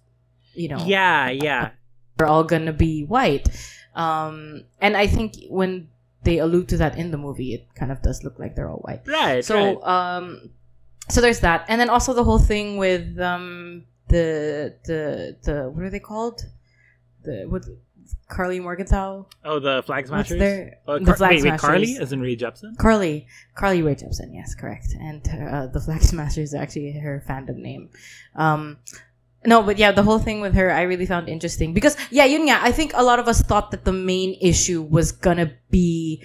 [0.54, 1.70] you know Yeah, yeah.
[2.16, 3.48] they're all gonna be white.
[3.94, 5.88] Um, and I think when
[6.24, 8.78] they allude to that in the movie, it kind of does look like they're all
[8.78, 9.02] white.
[9.06, 9.44] Right.
[9.44, 10.16] So, right.
[10.16, 10.50] um,
[11.08, 15.84] so there's that, and then also the whole thing with um the the the what
[15.84, 16.42] are they called?
[17.24, 17.64] The what
[18.28, 19.26] Karli Morgenthau?
[19.44, 20.38] oh, the flag What's smashers.
[20.38, 22.02] their Oh, the flag wait, wait, Carly, smashers.
[22.02, 22.76] as in Rae Jepsen.
[22.78, 24.88] Carly, Carly Rae Jepsen, yes, correct.
[24.98, 27.90] And uh, the Flag Smashers is actually her fandom name.
[28.34, 28.78] Um,
[29.46, 31.74] no, but yeah, the whole thing with her, I really found interesting.
[31.74, 34.82] Because yeah, yun nga, I think a lot of us thought that the main issue
[34.82, 36.22] was gonna be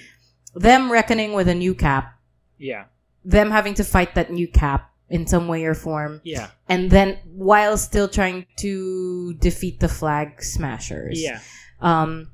[0.55, 2.17] them reckoning with a new cap,
[2.57, 2.85] Yeah,
[3.23, 7.17] them having to fight that new cap in some way or form, yeah, and then
[7.33, 11.21] while still trying to defeat the Flag Smashers.
[11.21, 11.39] Yeah.
[11.81, 12.31] um,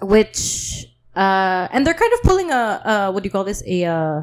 [0.00, 2.54] which uh, and they're kind of pulling a
[2.84, 3.62] uh, what do you call this?
[3.66, 4.22] A uh,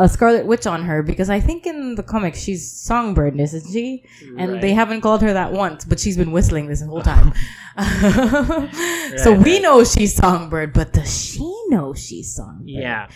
[0.00, 4.02] a Scarlet Witch on her because I think in the comics she's Songbird, isn't she?
[4.40, 4.60] And Right.
[4.64, 7.32] they haven't called her that once, but she's been whistling this whole time.
[9.20, 9.62] so we right.
[9.62, 12.68] know she's Songbird, but does she know she's Songbird?
[12.68, 13.08] Yeah,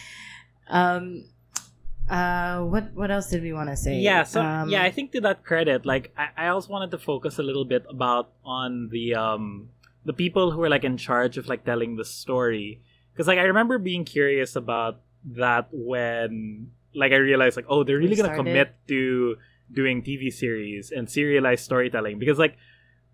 [0.69, 1.25] Um.
[2.09, 2.61] Uh.
[2.69, 3.99] What What else did we want to say?
[4.01, 4.23] yeah.
[4.25, 7.39] So Um, yeah, I think to that credit, like I, I also wanted to focus
[7.39, 9.71] a little bit about on the um
[10.05, 12.81] the people who are like in charge of like telling the story
[13.13, 17.99] because like I remember being curious about that when like I realized like oh they're
[17.99, 19.37] really gonna commit to
[19.73, 22.57] doing TV series and serialized storytelling because like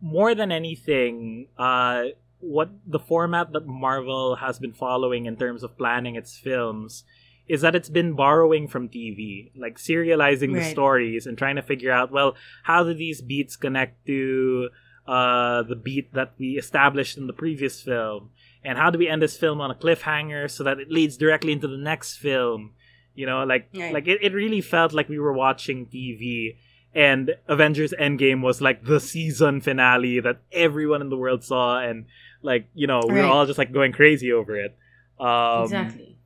[0.00, 2.04] more than anything uh
[2.40, 7.04] what the format that Marvel has been following in terms of planning its films
[7.48, 11.90] is that it's been borrowing from TV, like serializing the stories and trying to figure
[11.90, 14.70] out, well, how do these beats connect to
[15.06, 18.30] uh, the beat that we established in the previous film?
[18.64, 21.52] And how do we end this film on a cliffhanger so that it leads directly
[21.52, 22.72] into the next film?
[23.14, 23.92] You know, like Right.
[23.92, 26.56] like it, it really felt like we were watching TV
[26.94, 32.06] and Avengers Endgame was like the season finale that everyone in the world saw and
[32.42, 34.76] like, you know, we were all just like going crazy over it.
[35.18, 36.18] Um, exactly.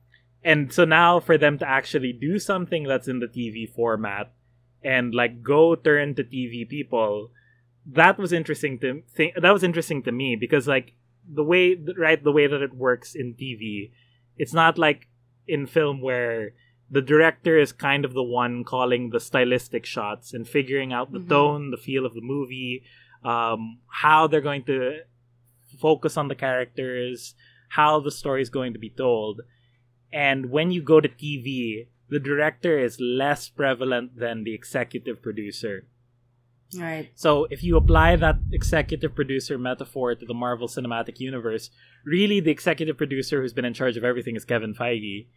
[0.43, 4.31] and so now for them to actually do something that's in the TV format
[4.83, 7.31] and like go turn to TV people,
[7.85, 9.33] that was interesting to think.
[9.35, 10.93] That was interesting to me because like
[11.27, 13.91] the way right the way that it works in TV,
[14.37, 15.07] it's not like
[15.47, 16.53] in film where
[16.89, 21.19] the director is kind of the one calling the stylistic shots and figuring out the
[21.19, 21.29] Mhm.
[21.29, 22.83] tone, the feel of the movie,
[23.23, 24.99] um, how they're going to
[25.79, 27.35] focus on the characters,
[27.69, 29.41] how the story is going to be told.
[30.13, 35.87] And when you go to TV, the director is less prevalent than the executive producer.
[36.73, 37.11] Right.
[37.15, 41.69] So if you apply that executive producer metaphor to the Marvel Cinematic Universe,
[42.05, 45.27] really the executive producer who's been in charge of everything is Kevin Feige,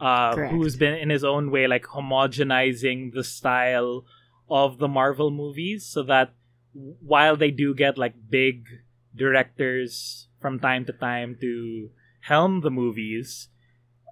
[0.00, 4.04] uh, who's been in his own way like homogenizing the style
[4.50, 6.34] of the Marvel movies, so that
[6.72, 8.66] while they do get like big
[9.14, 11.90] directors from time to time to
[12.22, 13.48] helm the movies,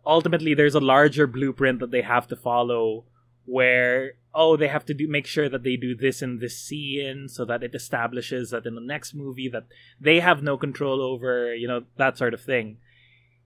[0.07, 3.05] ultimately there's a larger blueprint that they have to follow
[3.45, 7.29] where oh they have to do make sure that they do this in this scene
[7.29, 9.67] so that it establishes that in the next movie that
[10.01, 12.79] they have no control over you know that sort of thing.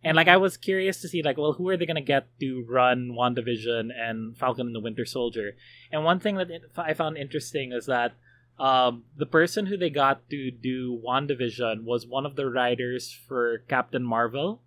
[0.03, 2.29] And like i was curious to see like well who are they going to get
[2.41, 5.57] to run wandavision and falcon and the winter soldier?
[5.91, 8.13] And one thing that i found interesting is that
[8.57, 13.59] um, the person who they got to do wandavision was one of the writers for
[13.69, 14.61] captain marvel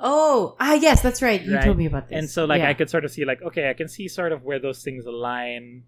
[0.00, 1.42] Oh, ah, yes, that's right.
[1.42, 1.64] You Right.
[1.64, 2.18] told me about this.
[2.18, 2.68] and so like Yeah.
[2.70, 5.06] i could sort of see like okay i can see sort of where those things
[5.06, 5.82] align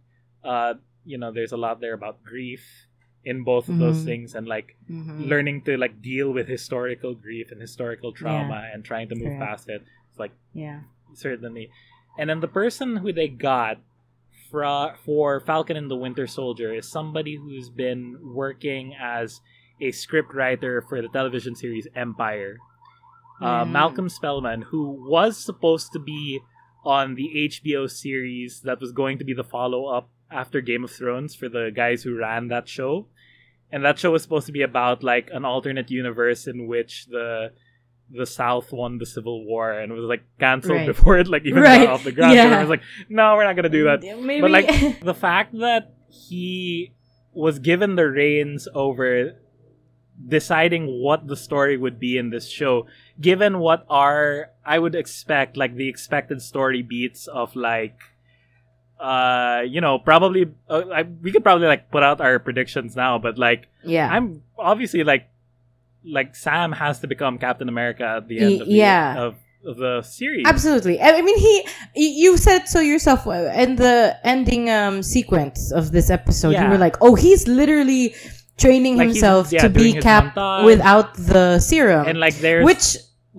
[0.45, 2.65] uh you know there's a lot there about grief
[3.25, 4.05] in both of those Mhm.
[4.05, 5.29] things and like Mhm.
[5.29, 9.43] learning to like deal with historical grief and historical trauma and trying to move Correct.
[9.47, 10.81] past it it's like Yeah.
[11.15, 11.71] certainly
[12.19, 13.79] and then the person who they got
[14.51, 19.41] fra- for falcon and the winter soldier is somebody who's been working as
[19.81, 22.59] a script writer for the television series empire
[23.41, 23.71] uh, Mm.
[23.71, 26.41] Malcolm Spellman, who was supposed to be
[26.85, 30.91] on the HBO series that was going to be the follow up after Game of
[30.91, 33.07] Thrones for the guys who ran that show.
[33.73, 37.53] and that show was supposed to be about like an alternate universe in which the
[38.13, 40.87] the South won the Civil War and it was like canceled Right.
[40.87, 41.85] before it like even Right.
[41.87, 42.35] got off the ground.
[42.35, 42.51] Yeah.
[42.51, 44.01] So I was like, no, we're not gonna do that.
[44.03, 44.41] Maybe.
[44.41, 46.91] But like the fact that he
[47.33, 49.39] was given the reins over
[50.27, 52.87] deciding what the story would be in this show,
[53.21, 57.99] given what are I would expect like the expected story beats of like
[59.01, 63.19] uh you know probably uh, I, we could probably like put out our predictions now
[63.19, 64.07] but like yeah.
[64.13, 65.31] i'm obviously like
[66.05, 69.19] like sam has to become captain america at the end of the, yeah.
[69.19, 71.01] of, of the series Absolutely.
[71.01, 71.67] I mean, he.
[71.95, 76.53] You said so yourself uh, in the ending um, sequence of this episode.
[76.53, 78.15] You were like, "Oh, he's literally
[78.65, 80.37] training Like, himself yeah, to be cap
[80.71, 82.87] without the serum." and like there's which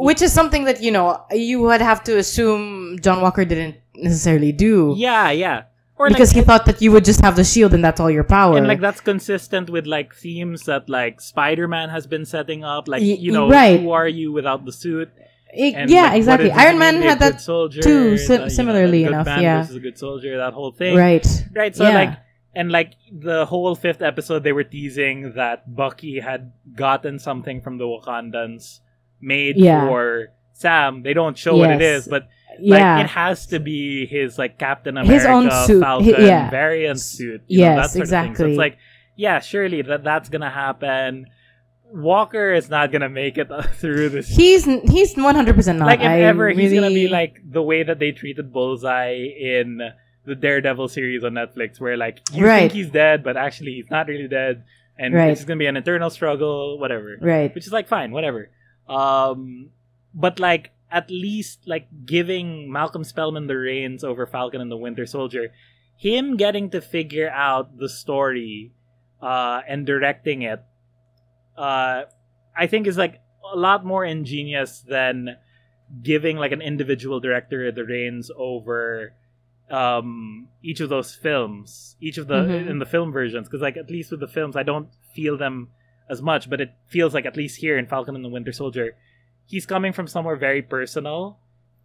[0.07, 4.51] which is something that you know you would have to assume John Walker didn't necessarily
[4.51, 5.60] do yeah yeah
[5.97, 8.10] or because like, he thought that you would just have the shield and that's all
[8.10, 8.57] your power.
[8.57, 13.01] and like that's consistent with like themes that like spider-man has been setting up like
[13.01, 13.79] Y- you know right.
[13.79, 15.10] who are you without the suit
[15.53, 16.49] It- and yeah, like, exactly.
[16.63, 19.43] Iron Man to be a had that soldier, too, sim- know, similarly good enough, man
[19.43, 19.57] yeah.
[19.62, 21.27] versus a good soldier that whole thing right.
[21.53, 21.75] Right.
[21.75, 21.93] So Yeah.
[22.01, 22.13] like,
[22.53, 27.77] and like the whole fifth episode, they were teasing that Bucky had gotten something from
[27.77, 28.79] the Wakandans
[29.21, 29.87] made Yeah.
[29.87, 31.03] for Sam.
[31.03, 32.07] They don't show what it is Yes.
[32.07, 32.23] but
[32.59, 32.99] like Yeah.
[32.99, 35.81] it has to be his like Captain America His own suit.
[35.81, 36.49] Falcon yeah.
[36.49, 37.41] variant suit.
[37.47, 37.99] You know, Yes, Of thing.
[37.99, 38.49] So exactly.
[38.51, 38.77] it's like,
[39.15, 41.27] yeah, surely that that's gonna happen.
[41.93, 45.85] Walker is not gonna make it through this He's he's one hundred percent not.
[45.87, 49.81] like if I ever he's gonna be like the way that they treated Bullseye in
[50.25, 52.60] the Daredevil series on Netflix, where like you Right.
[52.60, 54.63] think he's dead, but actually he's not really dead,
[54.97, 55.31] and Right.
[55.31, 57.17] it's gonna be an internal struggle, whatever.
[57.21, 57.53] right.
[57.55, 58.49] Which is like fine, whatever.
[58.88, 59.69] Um,
[60.13, 65.05] but like at least like giving Malcolm Spellman the reins over Falcon and the Winter
[65.05, 65.53] Soldier,
[65.97, 68.73] him getting to figure out the story,
[69.21, 70.62] uh, and directing it,
[71.57, 72.03] uh,
[72.57, 73.21] I think is like
[73.53, 75.38] a lot more ingenious than
[76.03, 79.13] giving like an individual director the reins over
[79.71, 82.69] um each of those films each of the Mhm.
[82.69, 85.69] in the film versions because like at least with the films i don't feel them
[86.10, 88.95] as much but it feels like at least here in falcon and the winter soldier
[89.45, 91.39] he's coming from somewhere very personal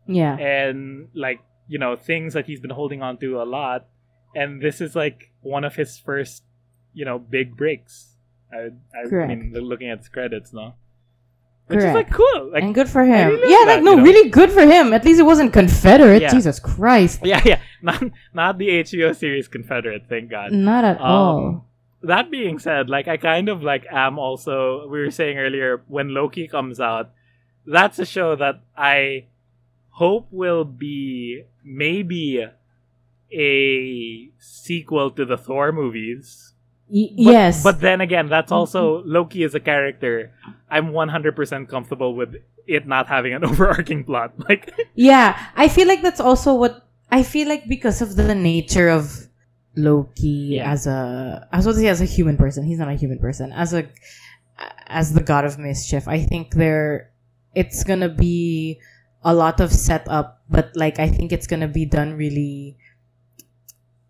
[0.07, 0.37] Yeah.
[0.37, 3.87] and like you know things that he's been holding on to a lot
[4.35, 6.43] and this is like one of his first
[6.93, 8.17] you know big breaks
[8.53, 9.29] i, I, Correct.
[9.29, 10.75] mean looking at his credits no
[11.69, 13.29] which is like cool like and good for him.
[13.29, 14.03] really like yeah, that, like no, you know?
[14.05, 14.93] really good for him.
[14.93, 16.23] At least it wasn't Confederate.
[16.23, 16.31] Yeah.
[16.31, 17.19] Jesus Christ.
[17.25, 18.03] yeah yeah not
[18.35, 21.67] not the hbo series confederate thank god Not at Um, all.
[22.03, 26.15] that being said, like I kind of like am also we were saying earlier when
[26.15, 27.11] Loki comes out,
[27.67, 29.27] that's a show that I
[29.91, 32.45] hope will be maybe
[33.33, 36.55] a sequel to the Thor movies.
[36.89, 37.63] Y- But, yes.
[37.63, 40.31] But then again, that's also Loki as a character.
[40.71, 42.37] I'm 100% comfortable with
[42.67, 44.35] it not having an overarching plot.
[44.49, 48.89] Like Yeah, I feel like that's also what I feel like because of the nature
[48.89, 49.29] of
[49.77, 50.73] Loki Yeah.
[50.73, 52.65] as a I was to say as a human person.
[52.65, 53.53] He's not a human person.
[53.53, 53.87] As a
[54.87, 57.11] as the god of mischief, I think there
[57.55, 58.81] it's gonna be
[59.23, 62.77] a lot of setup, but like I think it's gonna be done really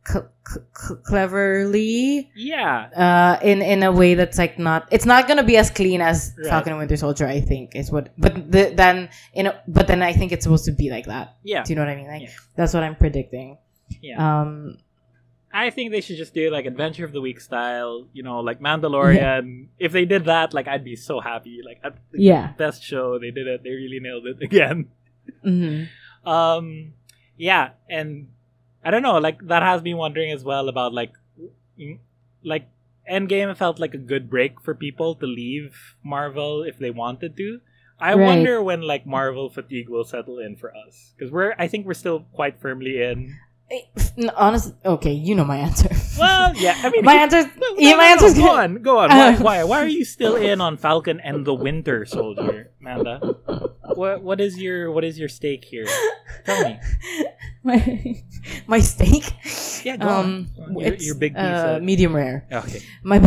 [0.06, 2.88] c- c- c- cleverly yeah.
[2.94, 6.32] uh in in a way that's like not it's not gonna be as clean as
[6.38, 6.48] Right.
[6.50, 10.02] Falcon and Winter Soldier I think is what but the, then in a, but then
[10.02, 11.62] I think it's supposed to be like that Yeah.
[11.64, 12.28] do you know what I mean like Yeah.
[12.56, 13.58] that's what I'm predicting
[14.00, 14.18] Yeah.
[14.42, 14.78] um
[15.52, 18.60] I think they should just do like Adventure of the Week style, you know, like
[18.60, 19.68] Mandalorian.
[19.78, 21.60] If they did that, like I'd be so happy.
[21.64, 23.62] Like at the yeah best show, they did it.
[23.64, 24.90] They really nailed it again.
[25.42, 25.84] hmm
[26.28, 26.92] Um,
[27.38, 28.28] yeah, and
[28.86, 31.12] I don't know, like that has me wondering as well about like,
[31.78, 31.98] mm,
[32.44, 32.68] like
[33.10, 37.60] Endgame felt like a good break for people to leave Marvel if they wanted to.
[37.98, 38.24] I Right.
[38.24, 41.94] wonder when like Marvel fatigue will settle in for us because we're I think we're
[41.98, 43.34] still quite firmly in.
[44.36, 47.96] Honestly okay you know my answer Well, yeah, I mean, my answer No, no, yeah
[47.96, 49.10] my no, answer is go on, go on.
[49.12, 49.64] Uh, Why, why?
[49.64, 53.20] Why are you still in on Falcon and the Winter Soldier, Amanda?
[53.94, 55.84] What what is your what is your stake here?
[56.46, 56.80] Tell me.
[57.68, 57.78] my
[58.66, 59.28] my steak
[59.84, 60.72] Yeah, go um on.
[60.80, 61.84] Your- your big uh, pizza.
[61.84, 62.80] medium rare Okay.
[63.04, 63.18] My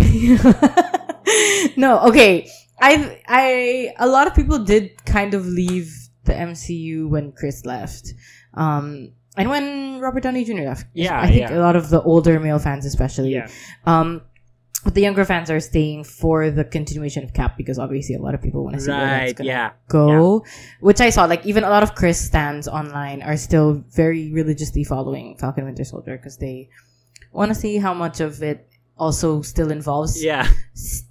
[1.77, 2.49] no, okay.
[2.81, 5.93] I I a lot of people did kind of leave
[6.25, 8.13] the MCU when Chris left,
[8.55, 10.63] um, and when Robert Downey Jr.
[10.63, 10.85] left.
[10.93, 11.57] Yeah, I think yeah.
[11.57, 13.33] a lot of the older male fans, especially.
[13.33, 13.47] Yeah.
[13.85, 14.21] Um,
[14.85, 18.33] but the younger fans are staying for the continuation of Cap because obviously a lot
[18.33, 19.35] of people want to see where that's Right.
[19.35, 19.69] gonna Yeah.
[19.89, 20.45] go.
[20.79, 24.85] Which I saw, like even a lot of Chris stands online are still very religiously
[24.85, 26.69] following Falcon Winter Soldier because they
[27.33, 28.67] want to see how much of it
[28.97, 30.47] also still involves Yeah.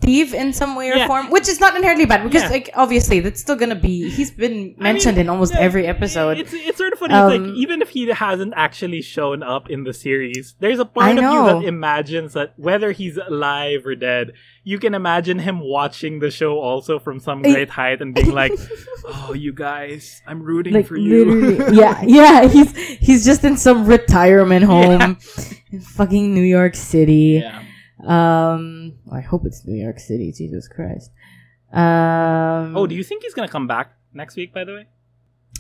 [0.09, 1.06] Steve in some way or Yeah.
[1.06, 2.48] form, which is not inherently bad because, Yeah.
[2.56, 4.09] like, obviously that's still gonna be.
[4.09, 6.38] He's been I mentioned mean, in almost yeah, every episode.
[6.38, 7.12] It's it's sort of funny.
[7.14, 10.86] it's Um, like even if he hasn't actually shown up in the series, there's a
[10.86, 14.32] part of you that imagines that whether he's alive or dead,
[14.64, 18.52] you can imagine him watching the show also from some great height and being like,
[19.06, 22.48] "Oh, you guys, I'm rooting like for you." yeah, yeah.
[22.54, 25.16] He's he's just in some retirement home
[25.72, 27.40] in fucking New York City.
[27.44, 27.62] yeah.
[28.05, 30.32] Um, I hope it's New York City.
[30.32, 31.11] Jesus Christ.
[31.72, 32.76] Um.
[32.76, 34.55] Oh, do you think he's gonna come back next week?
[34.55, 34.86] By the way,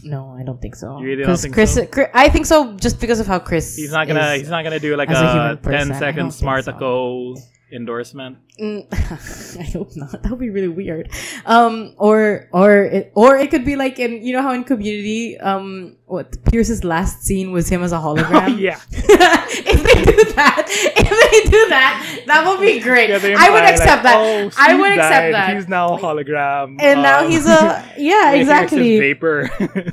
[0.04, 0.98] No, I don't think so.
[1.00, 1.86] You really don't think Chris, so?
[1.86, 3.76] Chris- I think so just because of how Chris.
[3.76, 6.30] he's not gonna he's not gonna do like a a, human person, 10 I second
[6.30, 7.36] think Smartaco
[7.72, 8.38] endorsement.
[8.58, 8.86] Mm,
[9.60, 10.20] I hope not.
[10.22, 11.10] That would be really weird.
[11.46, 15.38] Um, or or it, or it could be like in you know how in Community,
[15.38, 18.48] um, what Pierce's last scene was him as a hologram.
[18.50, 18.80] Oh yeah.
[18.90, 23.10] if they do that, if they do that, that would be great.
[23.10, 24.16] Yeah, I would accept like, that.
[24.18, 25.54] "Oh, I would accept that.
[25.54, 26.76] He's now a hologram.
[26.80, 28.98] and now Um, he's a yeah, He acts as exactly.
[28.98, 29.50] vapor.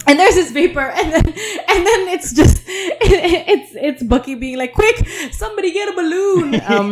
[0.07, 4.73] And there's his vapor, and then and then it's just it's it's Bucky being like,
[4.73, 6.89] "Quick, somebody get a balloon." Um,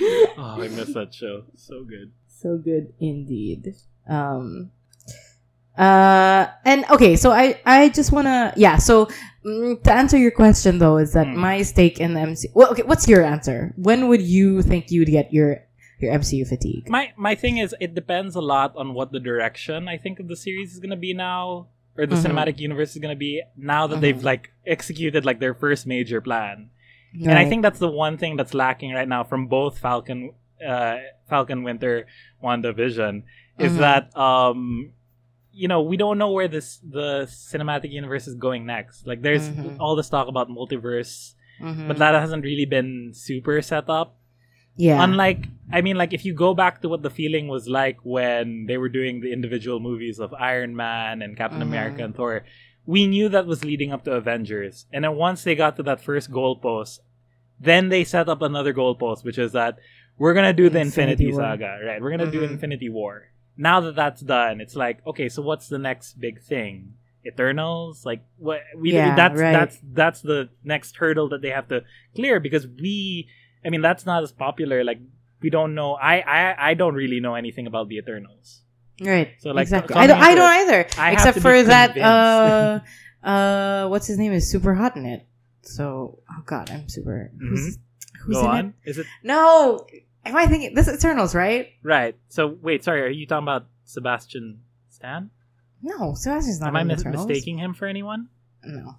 [0.38, 1.44] oh, I miss that show.
[1.56, 2.12] So good.
[2.28, 3.74] so good indeed
[4.08, 4.70] um
[5.76, 9.06] uh and okay so i i just want to yeah so
[9.44, 11.36] mm, to answer your question though is that Hmm.
[11.38, 15.08] my stake in the mc well okay what's your answer when would you think you'd
[15.10, 15.62] get your
[15.98, 19.88] your mcu fatigue My my thing is, it depends a lot on what the direction
[19.88, 21.66] I think of the series is gonna be now,
[21.98, 22.22] or the Mhm.
[22.22, 24.22] cinematic universe is gonna be now that they've Mhm.
[24.32, 26.70] like executed like their first major plan.
[27.14, 30.32] And I think that's the one thing that's lacking right now from both Falcon,
[30.66, 30.96] uh,
[31.28, 32.06] Falcon Winter,
[32.42, 33.22] WandaVision,
[33.58, 33.78] is Mhm.
[33.78, 34.92] that um,
[35.52, 39.06] you know we don't know where this the cinematic universe is going next.
[39.06, 39.76] Like there's Mhm.
[39.80, 41.88] all this talk about multiverse, Mhm.
[41.88, 44.14] but that hasn't really been super set up.
[44.80, 47.98] yeah Unlike, I mean, like if you go back to what the feeling was like
[48.04, 51.70] when they were doing the individual movies of Iron Man and Captain Mhm.
[51.70, 52.44] America and Thor,
[52.88, 54.86] we knew that was leading up to Avengers.
[54.92, 57.00] And then once they got to that first goalpost,
[57.60, 59.78] then they set up another goalpost, which is that
[60.16, 62.00] we're gonna do the Infinity Infinity, Saga, right?
[62.00, 62.52] We're gonna do Mhm.
[62.54, 63.14] Infinity War.
[63.58, 66.94] Now that that's done, it's like, okay, so what's the next big thing?
[67.26, 69.52] Eternals, like what we Yeah, that's right.
[69.52, 71.84] that's that's the next hurdle that they have to
[72.16, 73.28] clear because we
[73.66, 74.82] I mean, that's not as popular.
[74.82, 75.00] Like,
[75.42, 75.94] we don't know.
[75.94, 78.62] I, I, I don't really know anything about the Eternals.
[79.00, 82.80] Right So, like, exactly i don't i don't it, either I except for that uh
[83.26, 85.26] uh what's his name is super hot in it
[85.62, 88.32] so oh god i'm super who's who's Mm-hmm.
[88.32, 88.74] Go in on.
[88.84, 89.86] it Is it No,
[90.26, 91.68] am I thinking this is Eternals, right?
[91.82, 92.14] right?
[92.28, 92.84] So, wait.
[92.84, 93.00] Sorry.
[93.02, 95.30] Are you talking about Sebastian Stan?
[95.80, 98.28] No, Sebastian's not Am I mis- mistaking him for anyone?
[98.64, 98.96] No,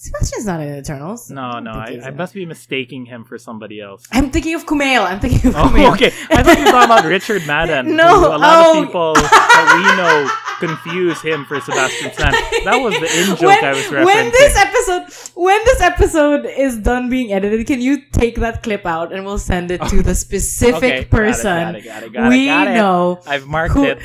[0.00, 1.28] Sebastian's not in Eternals.
[1.28, 1.72] No, no.
[1.72, 4.06] I, I must be mistaking him for somebody else.
[4.12, 5.04] I'm thinking of Kumail.
[5.04, 5.92] I'm thinking of Oh, Kumail.
[5.94, 6.12] okay.
[6.30, 7.96] I thought you were talking about Richard Madden.
[7.96, 8.80] No, who a lot oh.
[8.80, 10.30] of people that we know
[10.60, 12.30] confuse him for Sebastian Stan.
[12.64, 14.04] That was the in joke when, I was referencing.
[14.04, 18.86] when this episode when this episode is done being edited, can you take that clip
[18.86, 22.26] out and we'll send it to the specific Okay, person got it, got it, got
[22.26, 23.98] it, we know I've marked who- it.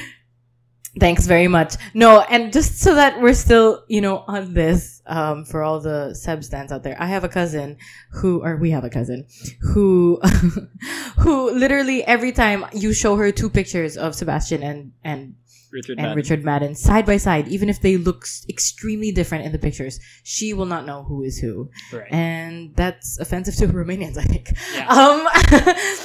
[1.00, 1.76] Thanks very much.
[1.96, 6.14] No, and just so that we're still, you know, on this, um, for all the
[6.14, 7.78] Seb stands out there, I have a cousin
[8.12, 9.26] who, or we have a cousin
[9.74, 10.22] who,
[11.20, 15.36] who literally every time you show her two pictures of Sebastian and, and,
[15.72, 16.16] Richard and Madden.
[16.16, 20.54] Richard Madden side by side, even if they look extremely different in the pictures, she
[20.54, 21.72] will not know who is who.
[21.92, 22.06] Right.
[22.12, 24.54] And that's offensive to Romanians, I think.
[24.76, 24.88] Yeah.
[24.88, 25.28] Um,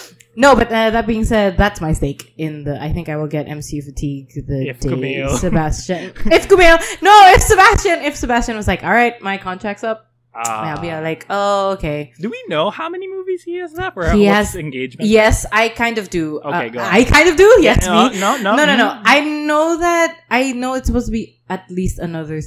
[0.43, 2.75] no, but uh, that being said, that's my stake in the.
[2.81, 5.37] I think I will get MCU fatigue the If day Kumail.
[5.45, 6.13] Sebastian.
[6.39, 10.71] if Kumail, no, if Sebastian, if Sebastian was like, all right, my contract's up, Ah.
[10.71, 12.13] I'll be uh, like, oh, okay.
[12.21, 13.97] Do we know how many movies he has left?
[13.97, 15.09] Or He has- engagement?
[15.11, 16.39] Yes, I kind of do.
[16.41, 16.87] Okay, Uh, go on.
[16.95, 17.49] I kind of do.
[17.61, 18.21] Yes, no, me.
[18.21, 19.01] no, no, no, no, no.
[19.05, 19.19] I
[19.49, 20.17] know that.
[20.31, 22.41] I know it's supposed to be at least another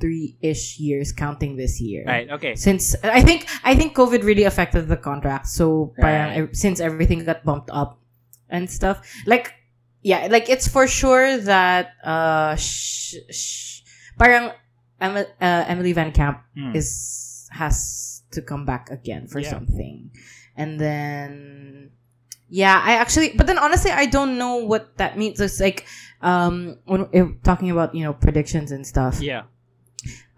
[0.00, 2.04] three ish years, counting this year.
[2.06, 2.28] Right.
[2.30, 2.54] Okay.
[2.56, 5.46] since I think I think COVID really affected the contract.
[5.48, 6.48] So Right.
[6.52, 7.98] since everything got bumped up
[8.48, 9.54] and stuff, like
[10.02, 13.80] yeah, like it's for sure that uh, sh- sh-
[14.18, 14.52] parang
[15.00, 16.72] Em- uh, Emily VanCamp Hmm.
[16.76, 19.50] is has to come back again for Yeah.
[19.50, 20.10] something,
[20.56, 21.90] and then
[22.48, 25.40] yeah, I actually, but then honestly, I don't know what that means.
[25.40, 25.84] It's like
[26.22, 29.20] um when if, talking about you know predictions and stuff.
[29.20, 29.42] Yeah.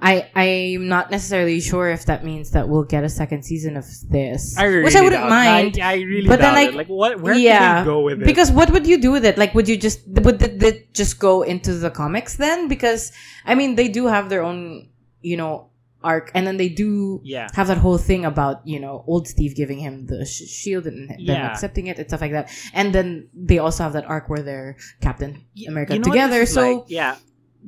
[0.01, 3.85] I I'm not necessarily sure if that means that we'll get a second season of
[4.09, 5.79] this, I really which I wouldn't doubt- mind.
[5.83, 6.75] I, I really But then, like.
[6.75, 7.21] Like, what?
[7.21, 8.27] Where yeah, can they go with it?
[8.27, 9.37] Because what would you do with it?
[9.39, 12.69] Like, would you just would it, it just go into the comics then?
[12.69, 13.11] Because
[13.45, 14.89] I mean, they do have their own,
[15.21, 15.67] you know,
[16.05, 17.49] arc, and then they do Yeah.
[17.55, 21.11] have that whole thing about you know old Steve giving him the sh- shield and
[21.11, 21.51] then Yeah.
[21.51, 22.51] accepting it and stuff like that.
[22.73, 26.47] And then they also have that arc where they're Captain America You know what together.
[26.47, 26.85] So like?
[26.87, 27.17] yeah,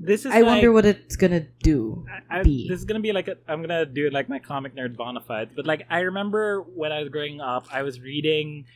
[0.01, 0.33] this is.
[0.33, 2.07] I wonder what it's gonna do.
[2.31, 2.67] I, I- be.
[2.69, 5.51] this is gonna be like a, I'm gonna do it like my comic nerd bonafide,
[5.55, 8.67] but like I remember when I was growing up, I was reading.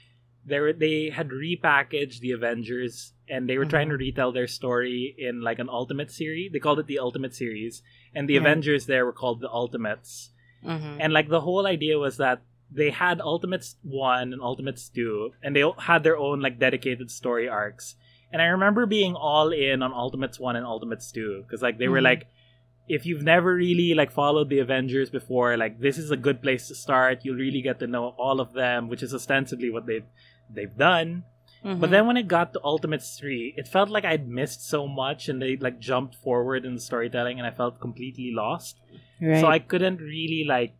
[0.47, 4.01] They were, they had repackaged the Avengers and they were trying to Mm-hmm.
[4.01, 6.53] retell their story in like an Ultimate series.
[6.53, 7.81] They called it the Ultimate series,
[8.15, 8.47] and the Right.
[8.47, 10.31] Avengers there were called the Ultimates.
[10.63, 10.99] Mhm.
[11.01, 15.55] And like the whole idea was that they had Ultimates 1 and Ultimates 2 and
[15.57, 17.97] they all had their own like dedicated story arcs.
[18.35, 21.87] And I remember being all in on Ultimates 1 and Ultimates 2 cuz like they
[21.95, 22.11] were Mhm.
[22.11, 22.23] like
[22.97, 26.67] if you've never really like followed the Avengers before, like this is a good place
[26.69, 27.25] to start.
[27.25, 30.09] You'll really get to know all of them, which is ostensibly what they've
[30.57, 31.23] they've done.
[31.65, 31.79] Mhm.
[31.81, 35.29] But then when it got to Ultimates 3, it felt like I'd missed so much
[35.31, 38.81] and they like jumped forward in the storytelling and I felt completely lost
[39.31, 39.41] right.
[39.41, 40.75] so I couldn't really like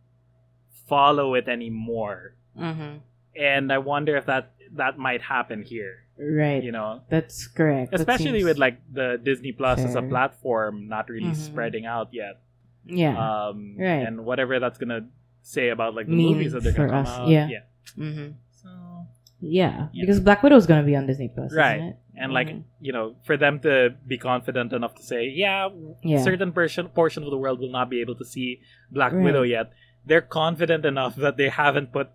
[0.93, 2.35] follow it anymore.
[2.55, 2.99] Mhm.
[3.39, 6.03] And I wonder if that that might happen here.
[6.17, 6.63] right.
[6.63, 7.93] You know, That's correct.
[7.93, 11.35] Especially seems- with like the Disney Plus as a platform not really Mhm.
[11.35, 12.39] spreading out yet.
[12.85, 13.17] yeah.
[13.17, 14.05] Um, Right.
[14.07, 15.09] And whatever that's gonna
[15.41, 17.27] say about like the Mean movies that they're gonna come us, out.
[17.27, 17.47] yeah.
[17.49, 17.63] yeah.
[17.95, 18.69] hmm So
[19.41, 20.01] Yeah, Yeah.
[20.03, 21.77] because Black Widow is gonna be on Disney Plus, Right.
[21.77, 21.97] Isn't it?
[22.17, 22.63] and like Mhm.
[22.79, 25.67] you know, for them to be confident enough to say, yeah,
[26.01, 26.19] Yeah.
[26.23, 28.61] certain portion portion of the world will not be able to see
[28.91, 29.23] Black Right.
[29.25, 29.71] Widow yet.
[30.05, 32.09] They're confident enough that they haven't put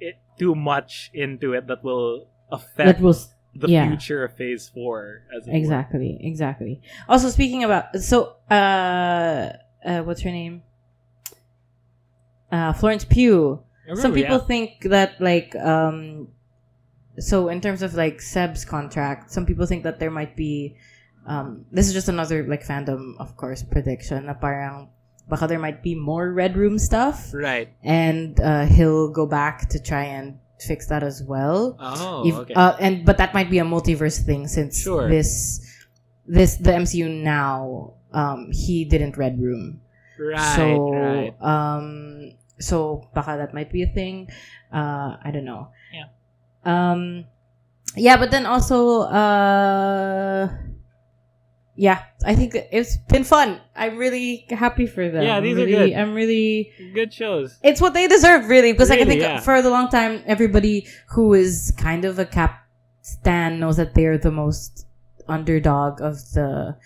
[0.00, 3.88] it too much into it that will affect that was the yeah.
[3.88, 5.22] future of Phase Four.
[5.36, 5.56] As it were.
[5.56, 6.80] exactly, exactly.
[7.08, 9.52] Also, speaking about so, uh,
[9.84, 10.62] uh what's her name?
[12.50, 13.62] Uh, Florence Pugh.
[13.90, 14.46] I Some people yeah.
[14.46, 16.28] think that like um,
[17.18, 20.76] so in terms of like Seb's contract, some people think that there might be.
[21.26, 24.26] Um, this is just another like fandom, of course, prediction.
[24.26, 24.90] Na parang
[25.28, 27.32] baka there might be more Red Room stuff.
[27.32, 27.68] right.
[27.82, 31.76] and uh, he'll go back to try and fix that as well.
[31.80, 32.54] Oh, If- okay.
[32.54, 35.08] uh, and but that might be a multiverse thing since Sure.
[35.08, 35.60] this
[36.26, 39.80] this the MCU now um, he didn't Red Room,
[40.18, 40.56] right.
[40.56, 41.34] so right.
[41.42, 44.28] um so baka that might be a thing.
[44.72, 45.68] Uh, I don't know.
[45.92, 46.08] Yeah.
[46.64, 47.26] Um,
[47.96, 50.48] yeah, but then also uh.
[51.76, 53.60] Yeah, I think it's been fun.
[53.76, 55.22] I'm really happy for them.
[55.22, 55.98] Yeah, these are really, good.
[55.98, 57.58] I'm really Good shows.
[57.62, 58.72] it's what they deserve, really.
[58.72, 59.40] Because like I think yeah.
[59.40, 62.66] for the long time, everybody who is kind of a cap
[63.02, 64.86] stan knows that they're the most
[65.28, 66.76] underdog of the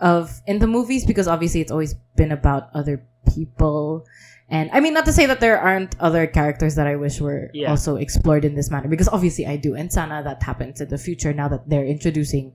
[0.00, 3.02] of in the movies because obviously it's always been about other
[3.34, 4.06] people.
[4.50, 7.50] And I mean, not to say that there aren't other characters that I wish were
[7.54, 7.70] Yeah.
[7.70, 9.74] also explored in this manner, because obviously I do.
[9.74, 12.52] And sana that happens in the future now that they're introducing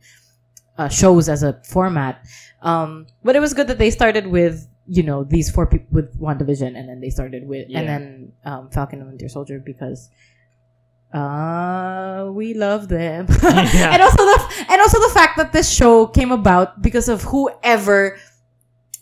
[0.80, 2.24] uh, shows as a format.
[2.64, 6.10] Um, but it was good that they started with you know these four people with
[6.20, 7.80] WandaVision, and then they started with Yeah.
[7.80, 8.04] and then
[8.48, 10.10] um, Falcon and Winter Soldier because
[11.14, 13.90] uh we love them Yeah.
[13.98, 14.38] and also the
[14.70, 18.18] and also the fact that this show came about because of whoever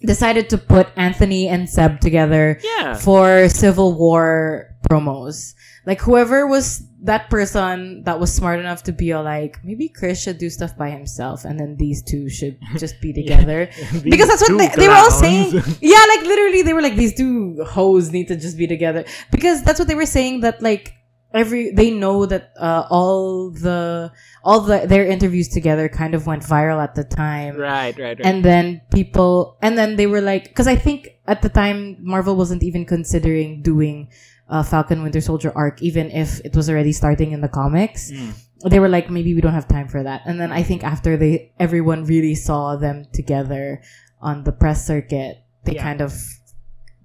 [0.06, 2.96] decided to put Anthony and Seb together Yeah.
[2.96, 5.52] for Civil War promos.
[5.86, 10.38] Like whoever was that person that was smart enough to be like, maybe Chris should
[10.38, 13.70] do stuff by himself, and then these two should just be together.
[14.04, 15.54] because that's what they, they were all saying.
[15.82, 19.06] Yeah, like literally, they were like, these two hoes need to just be together.
[19.32, 20.42] Because that's what they were saying.
[20.42, 20.94] That like
[21.34, 24.12] every they know that uh, all the
[24.44, 28.22] all the their interviews together kind of went viral at the time right, right, right.
[28.26, 32.36] and then people and then they were like because i think at the time marvel
[32.36, 34.10] wasn't even considering doing
[34.50, 38.34] uh, falcon winter soldier arc even if it was already starting in the comics Mm.
[38.72, 41.18] they were like maybe we don't have time for that and then i think after
[41.18, 43.82] they everyone really saw them together
[44.22, 45.84] on the press circuit they Yeah.
[45.84, 46.14] kind of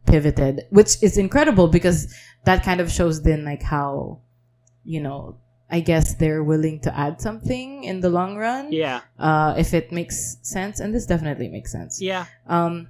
[0.07, 2.13] pivoted which is incredible because
[2.45, 4.19] that kind of shows then like how
[4.85, 5.37] you know
[5.71, 9.93] i guess they're willing to add something in the long run yeah, uh, if it
[9.93, 12.01] makes sense, and this definitely makes sense.
[12.01, 12.89] yeah, Um,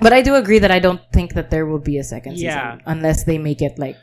[0.00, 2.76] but I do agree that I don't think that there will be a second Yeah.
[2.76, 3.96] season unless they make it like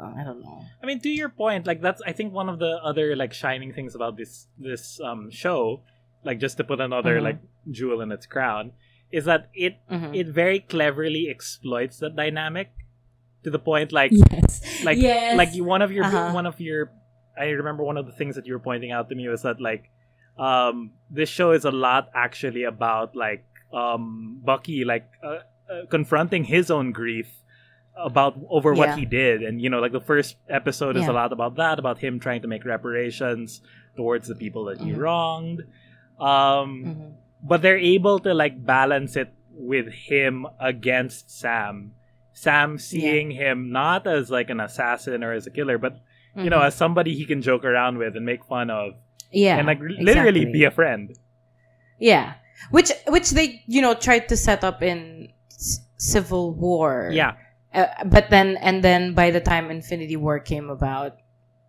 [0.00, 0.62] uh, I don't know.
[0.80, 3.72] I mean, to your point, like that's I think one of the other like shining
[3.72, 5.82] things about this this um show,
[6.24, 7.22] like just to put another Mhm.
[7.24, 7.38] like
[7.70, 8.72] jewel in its crown,
[9.10, 10.14] is that it Mhm.
[10.14, 12.70] it very cleverly exploits that dynamic
[13.42, 15.36] to the point like Yes, like yes.
[15.36, 16.30] like you, one of your Uh-huh.
[16.32, 16.92] one of your
[17.36, 19.60] I remember one of the things that you were pointing out to me was that
[19.60, 19.90] like
[20.38, 25.38] um this show is a lot actually about like um Bucky like uh,
[25.70, 27.28] uh, confronting his own grief
[27.96, 28.78] about over Yeah.
[28.78, 31.10] what he did and you know like the first episode is Yeah.
[31.10, 33.60] a lot about that about him trying to make reparations
[33.96, 34.98] towards the people that he Mhm.
[34.98, 35.60] wronged
[36.18, 37.12] um Mhm.
[37.42, 41.92] but they're able to like balance it with him against Sam.
[42.32, 45.98] Sam seeing him not as like an assassin or as a killer, but
[46.36, 46.66] you know, Mhm.
[46.66, 48.94] as somebody he can joke around with and make fun of,
[49.32, 50.52] yeah, and like literally exactly.
[50.52, 51.18] be a friend.
[51.98, 52.34] yeah,
[52.70, 55.32] which which they you know tried to set up in
[55.96, 57.10] Civil War.
[57.12, 57.34] Yeah,
[57.74, 61.18] Uh, but then and then by the time Infinity War came about,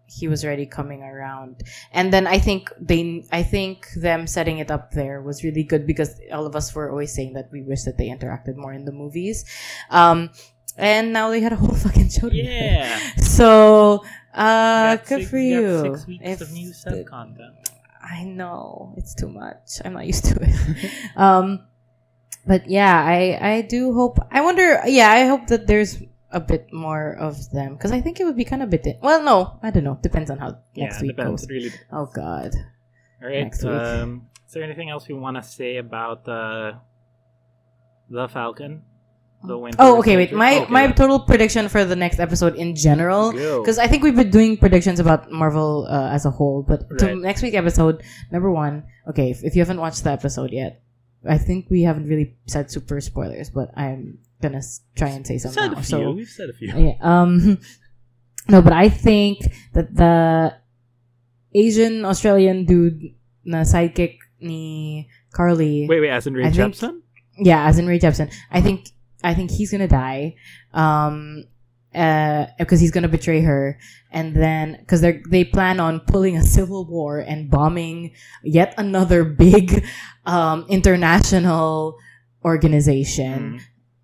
[0.05, 1.61] he was already coming around.
[1.91, 5.85] And then I think they I think them setting it up there was really good
[5.85, 8.85] because all of us were always saying that we wish that they interacted more in
[8.85, 9.45] the movies.
[9.89, 10.29] Um
[10.77, 12.97] and now they had a whole fucking show yeah.
[13.21, 15.93] So uh good six- for you.
[15.93, 17.68] Six weeks If of new sub content.
[18.09, 19.79] I know it's too much.
[19.85, 20.91] I'm not used to it.
[21.15, 21.65] um,
[22.47, 24.17] but yeah, I I do hope.
[24.31, 24.81] I wonder.
[24.85, 26.01] Yeah, I hope that there's
[26.31, 28.85] a bit more of them because I think it would be kind of bit.
[29.01, 29.99] Well, no, I don't know.
[30.01, 31.41] Depends on how Yeah, next week depends.
[31.43, 31.49] goes.
[31.49, 31.69] Really.
[31.69, 31.85] depends.
[31.91, 32.55] Oh God.
[33.21, 33.43] All right.
[33.43, 33.73] Next week.
[33.73, 36.73] Um, is there anything else we want to say about uh,
[38.09, 38.83] the Falcon?
[39.43, 40.17] The Winter Oh, okay.
[40.17, 40.91] Wait, my Okay, my yeah.
[40.91, 43.31] total prediction for the next episode in general.
[43.31, 47.05] Because I think we've been doing predictions about Marvel uh, as a whole, but to
[47.07, 47.17] Right.
[47.17, 48.83] next week episode number one.
[49.07, 50.83] Okay, if, if you haven't watched the episode yet,
[51.27, 55.35] I think we haven't really said super spoilers, but I'm gonna s- try and say
[55.39, 55.79] We've said now.
[55.79, 55.83] a few.
[55.83, 56.67] So We've said a few.
[56.75, 57.59] yeah, um,
[58.51, 59.39] no, but I think
[59.73, 60.55] that the
[61.55, 63.15] Asian Australian dude,
[63.45, 66.09] na sidekick ni Karli, Wait, wait.
[66.11, 67.01] As in Rae I think- Jepsen?
[67.39, 68.31] yeah, as in Rae Jepsen.
[68.51, 68.91] I think
[69.23, 70.35] I think he's gonna die,
[70.73, 71.43] um,
[71.93, 73.77] uh, because he's gonna betray her,
[74.11, 78.11] and then because they they plan on pulling a civil war and bombing
[78.43, 79.83] yet another big,
[80.25, 81.97] um, international
[82.45, 83.61] organization Mm.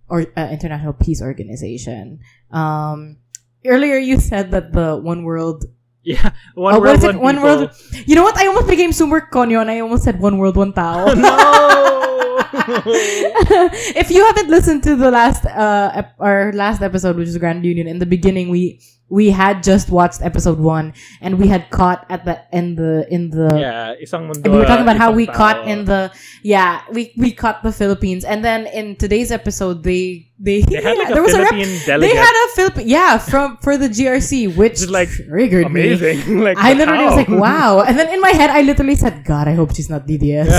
[0.10, 2.20] or uh, international peace organization.
[2.52, 3.18] Um,
[3.66, 5.66] earlier you said that the one world.
[6.06, 6.32] Yeah.
[6.54, 7.16] One Oh, world, what is it?
[7.18, 7.72] one, One world.
[8.06, 8.38] You know what?
[8.38, 11.10] I almost became super conyo and I almost said one world, one tao.
[11.18, 12.05] no.
[13.96, 17.66] if you haven't listened to the last uh ep- our last episode which is grand
[17.66, 20.92] union in the beginning we we had just watched episode one
[21.22, 23.94] and we had caught at the in the in the yeah.
[24.02, 24.50] Isang mundo.
[24.50, 25.34] we were talking about how we tao.
[25.34, 26.10] caught in the
[26.42, 30.98] yeah we we caught the Philippines and then in today's episode they they, They had
[30.98, 33.88] like a there was a rep- Philippine they had a Philip yeah from for the
[33.90, 36.40] GRC which Just, like, triggered me Amazing.
[36.48, 39.48] like I literally was like wow and then in my head I literally said God
[39.48, 40.50] I hope she's not DDS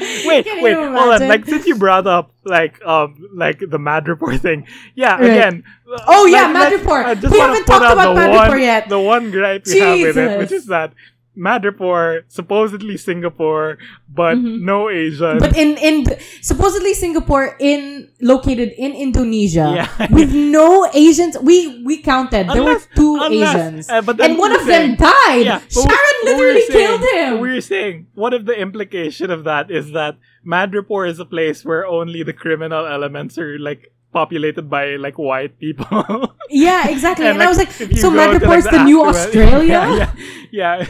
[0.00, 1.28] wait, Can wait, you hold on.
[1.28, 5.14] Like since you brought up like um like the Madripoor thing, yeah.
[5.16, 5.30] Right.
[5.30, 5.64] Again.
[6.06, 8.88] Oh, yeah, like, Mad let's- I just We haven't talked about the Mad one, yet.
[8.88, 10.94] The one gripe we have with it, which is that
[11.36, 13.78] Madripoor supposedly Singapore,
[14.12, 14.60] but Mhm.
[14.68, 15.38] no Asian.
[15.38, 16.04] But in in
[16.40, 19.88] supposedly Singapore in located in Indonesia Yeah.
[20.12, 21.38] with no Asians.
[21.40, 25.44] We we counted there were two unless- Asians, uh, but and one of them died.
[25.46, 27.30] Yeah, Sharon literally saying- killed him.
[27.40, 31.64] We were saying, what if the implication of that is that Madripoor is a place
[31.64, 36.04] where only the criminal elements are like populated by like white people?
[36.50, 37.26] yeah, exactly.
[37.32, 39.64] And, I was like, so go Madripoor is like, the new Australia.
[39.72, 40.12] Yeah, yeah.
[40.52, 40.86] yeah.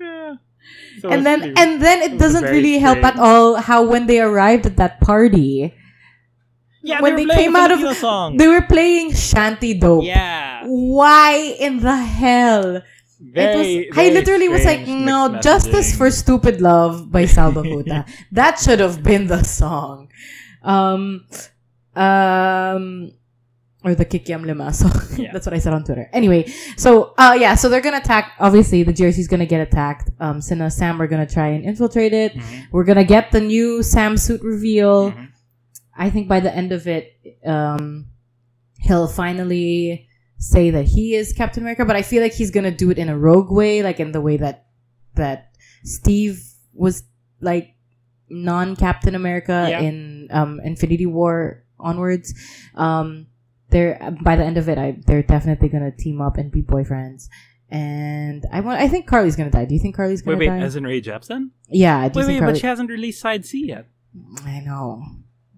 [0.00, 0.34] Yeah.
[1.00, 3.84] So and then really- and then it it doesn't very really help at all how
[3.86, 5.74] when they arrived at that party
[6.82, 8.38] yeah, when they, they were playing came out of- Filipino songs.
[8.38, 10.04] they were playing Shanti Dope.
[10.04, 12.82] yeah, Why in the hell?
[13.20, 13.88] very.
[13.88, 18.06] it was, I literally was like, no, mixed Justice for Stupid Love by Salbakuta.
[18.32, 20.08] that should have been the song.
[20.62, 21.26] Um,
[21.98, 23.12] um,
[23.84, 24.92] or the Kikiam Lima song.
[25.16, 25.32] Yeah.
[25.32, 26.08] That's what I said on Twitter.
[26.12, 26.46] Anyway,
[26.76, 30.10] so, uh, yeah, so they're gonna attack, obviously, the GRC's gonna get attacked.
[30.20, 32.34] Um, Sina Sam are gonna try and infiltrate it.
[32.34, 32.62] Mhm.
[32.72, 35.12] We're gonna get the new Sam suit reveal.
[35.12, 35.28] Mhm.
[35.96, 37.12] I think by the end of it,
[37.44, 38.06] um,
[38.80, 40.06] he'll finally
[40.38, 43.08] say that he is Captain America, but I feel like he's gonna do it in
[43.08, 44.66] a rogue way, like in the way that
[45.14, 45.50] that
[45.82, 46.40] Steve
[46.72, 47.02] was
[47.40, 47.74] like
[48.30, 49.80] non Captain America Yeah.
[49.80, 52.34] in um, Infinity War onwards.
[52.74, 53.26] Um,
[53.70, 57.28] they're by the end of it, I they're definitely gonna team up and be boyfriends.
[57.70, 58.80] And I want.
[58.80, 59.66] I think Karli's gonna die.
[59.66, 60.64] Do you think Karli's gonna Wait, wait, die?
[60.64, 61.50] as in Rae Jepsen?
[61.68, 62.08] yeah.
[62.08, 62.52] Do you Wait, think wait, Carly?
[62.54, 63.86] but she hasn't released Side C yet.
[64.44, 65.02] I know.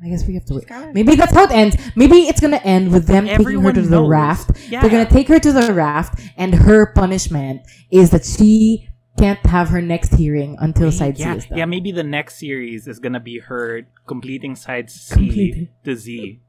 [0.02, 0.94] I guess we have to wait.
[0.94, 1.76] Maybe that's how it ends.
[1.94, 4.58] Maybe it's gonna end with them taking her Everyone to the raft.
[4.68, 4.80] Yeah.
[4.80, 7.60] They're gonna take her to the raft, and her punishment
[7.92, 8.88] is that she
[9.18, 11.58] can't have her next hearing until side yeah, C is done.
[11.58, 15.68] yeah, maybe the next series is gonna be her completing side C Completing.
[15.84, 16.40] to Z.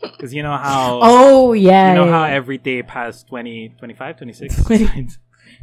[0.00, 1.90] Because you know how Oh yeah.
[1.90, 5.08] you know how yeah, every tape has 20, 25, 26 Twenty-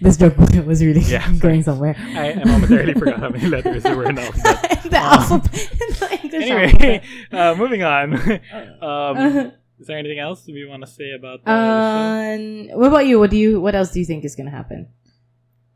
[0.00, 0.36] this joke
[0.66, 1.94] was really Yeah, going somewhere.
[1.98, 4.82] I, I momentarily forgot how many letters there were in the alphabet.
[4.90, 8.14] the alphabet, the English Anyway, uh, moving on.
[8.14, 8.40] um,
[8.82, 9.60] alphabet.
[9.78, 12.36] is there anything else we want to say about the, the
[12.68, 12.72] show?
[12.74, 13.20] Um, what about you?
[13.20, 13.60] What do you?
[13.60, 14.88] What else do you think is gonna happen?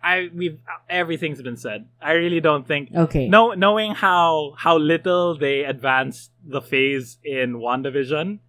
[0.02, 1.86] I we've everything's been said.
[2.00, 3.28] I really don't think Okay.
[3.28, 8.40] no knowing how how little they advanced the phase in WandaVision,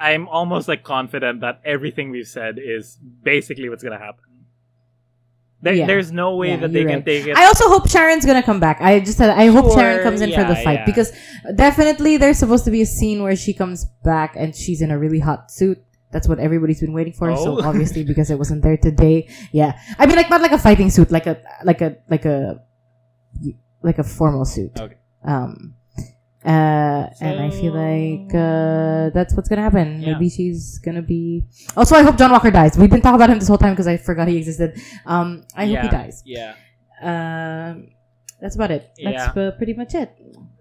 [0.00, 4.24] I'm almost like confident that everything we've said is basically what's gonna happen.
[5.62, 5.86] There, Yeah.
[5.86, 7.04] There's no way Yeah, that they can right.
[7.04, 7.36] take it.
[7.36, 8.80] I also hope Sharon's gonna come back.
[8.80, 10.84] I just said I hope Sharon comes in for the fight yeah.
[10.86, 11.12] because
[11.54, 14.98] definitely there's supposed to be a scene where she comes back and she's in a
[14.98, 15.78] really hot suit.
[16.12, 17.34] That's what everybody's been waiting for.
[17.36, 17.62] So Oh.
[17.68, 19.78] obviously because it wasn't there today, yeah.
[19.98, 22.62] I mean, like not like a fighting suit, like a like a like a
[23.82, 24.78] like a formal suit.
[24.78, 24.96] Okay.
[25.24, 25.74] Um.
[26.42, 30.00] Uh, and I feel like uh, that's what's gonna happen.
[30.00, 30.14] Yeah.
[30.14, 31.44] Maybe she's gonna be.
[31.76, 32.78] Also, I hope John Walker dies.
[32.78, 34.80] We've been talking about him this whole time because I forgot he existed.
[35.04, 36.22] Um, I hope he dies.
[36.24, 36.54] Yeah.
[37.02, 37.88] Um,
[38.40, 38.88] that's about it.
[39.04, 39.42] That's Yeah.
[39.42, 40.10] uh, pretty much it.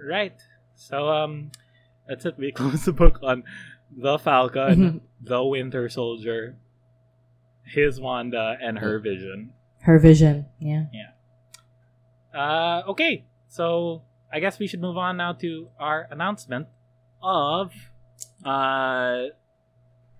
[0.06, 0.36] Right.
[0.76, 1.52] So um,
[2.08, 2.36] that's it.
[2.38, 3.44] We close the book on
[4.02, 5.02] the Falcon, Mhm.
[5.22, 6.58] the Winter Soldier,
[7.66, 9.54] his Wanda, and her Vision.
[9.82, 10.46] Her vision.
[10.60, 10.86] Yeah.
[10.94, 11.12] Yeah.
[12.38, 16.68] Uh, okay, so I guess we should move on now to our announcement
[17.24, 17.72] of,
[18.46, 19.32] uh,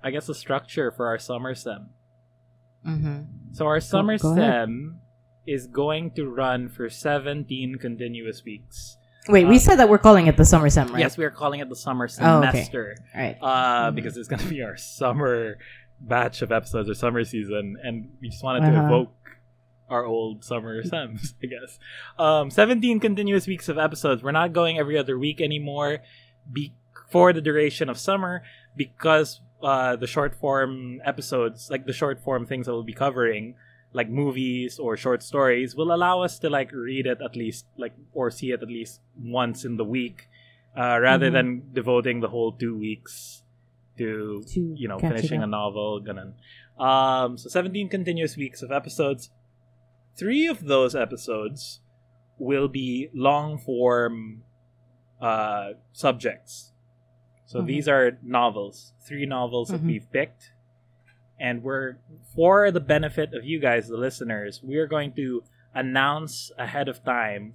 [0.02, 1.90] I guess the structure for our summer sem.
[2.88, 3.54] Mm-hmm.
[3.54, 4.44] So our summer go ahead.
[4.68, 5.02] sem
[5.46, 8.98] is going to run for 17 continuous weeks.
[9.30, 11.00] Wait, we Uh, said that we're calling it the summer sem, right?
[11.00, 12.50] Yes, we are calling it the summer Oh, okay.
[12.52, 12.96] semester.
[13.16, 13.38] All right.
[13.42, 15.58] uh, because it's going to be our summer
[16.02, 18.86] batch of episodes or summer season, and we just wanted to Uh-huh.
[18.88, 19.14] evoke
[19.90, 21.80] our old summer sems, I guess.
[22.18, 24.24] Um, 17 continuous weeks of episodes.
[24.24, 26.00] We're not going every other week anymore
[26.52, 26.74] be-
[27.10, 28.44] for the duration of summer
[28.76, 33.56] because uh, the short form episodes, like the short form things that we'll be covering,
[33.94, 37.94] like movies or short stories, will allow us to like read it at least like
[38.14, 40.28] or see it at least once in the week,
[40.78, 41.34] uh, rather Mhm.
[41.34, 43.44] than devoting the whole two weeks
[43.98, 46.02] to To you know finishing a novel.
[46.02, 46.34] Ganun.
[46.80, 49.32] Um, so 17 continuous weeks of episodes.
[50.18, 51.82] Three of those episodes
[52.38, 54.44] will be long form
[55.22, 56.72] uh, subjects.
[57.46, 57.66] So Mhm.
[57.66, 59.88] these are novels, three novels that Mhm.
[59.88, 60.54] we've picked.
[61.40, 61.98] And we're,
[62.36, 67.04] for the benefit of you guys, the listeners, we are going to announce ahead of
[67.04, 67.54] time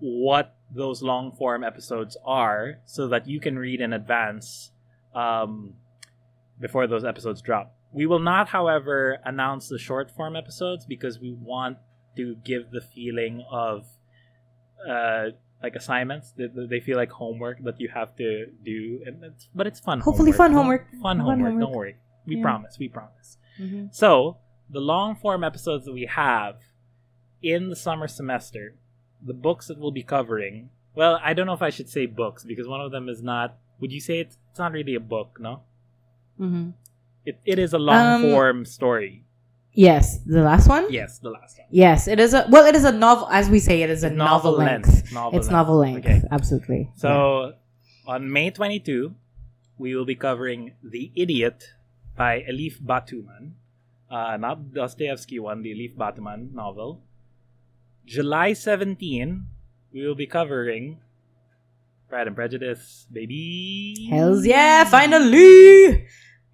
[0.00, 4.72] what those long form episodes are so that you can read in advance
[5.14, 5.74] um,
[6.60, 7.74] before those episodes drop.
[7.92, 11.78] We will not, however, announce the short form episodes because we want
[12.16, 13.86] to give the feeling of
[14.88, 15.26] uh,
[15.62, 19.48] like assignments that that they feel like homework that you have to do, and it's,
[19.54, 20.00] but it's fun.
[20.00, 20.90] Hopefully fun homework.
[20.92, 21.38] Fun Fun homework.
[21.50, 21.60] homework.
[21.60, 21.96] Don't worry.
[22.26, 22.42] We Yeah.
[22.42, 22.78] promise.
[22.78, 23.38] We promise.
[23.58, 23.86] Mm-hmm.
[23.92, 26.56] So, the long form episodes that we have
[27.42, 28.74] in the summer semester,
[29.24, 30.70] the books that we'll be covering.
[30.94, 33.56] Well, I don't know if I should say books because one of them is not.
[33.80, 35.38] Would you say it's, it's not really a book?
[35.40, 35.62] No,
[36.40, 36.70] Mm-hmm.
[37.24, 39.24] it, it is a long Um, form story.
[39.72, 40.92] Yes, the last one.
[40.92, 41.66] Yes, the last one.
[41.70, 42.66] Yes, it is a well.
[42.66, 43.82] It is a novel, as we say.
[43.82, 45.12] It is a It's novel, length.
[45.12, 46.04] Novel It's novel length.
[46.06, 46.22] Okay.
[46.30, 46.90] Absolutely.
[46.96, 47.52] So,
[48.06, 49.14] on May 22,
[49.78, 51.70] we will be covering The Idiot
[52.20, 53.56] by Elif Batuman.
[54.10, 57.00] Uh, not Dostoevsky one, the Elif Batuman novel.
[58.04, 59.46] July 17,
[59.94, 60.98] we will be covering
[62.10, 64.08] Pride and Prejudice, baby.
[64.10, 64.84] Hells yeah!
[64.84, 66.04] Finally.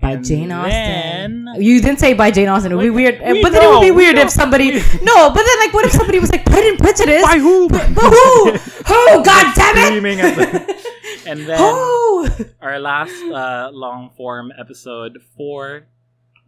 [0.00, 1.46] By And Jane Austen.
[1.46, 2.70] then- you didn't say by Jane Austen.
[2.70, 3.18] It would be weird.
[3.26, 4.22] we but then it would be know, we weird know.
[4.28, 4.70] if somebody.
[5.02, 7.24] No, but then like, what if somebody was like Pride and Prejudice?
[7.24, 7.68] By who?
[7.70, 8.52] But who?
[8.52, 9.24] Who?
[9.30, 9.86] God damn it!
[9.88, 10.76] Screaming at the-
[11.30, 12.05] And then Who?
[12.60, 15.86] our last uh, long form episode for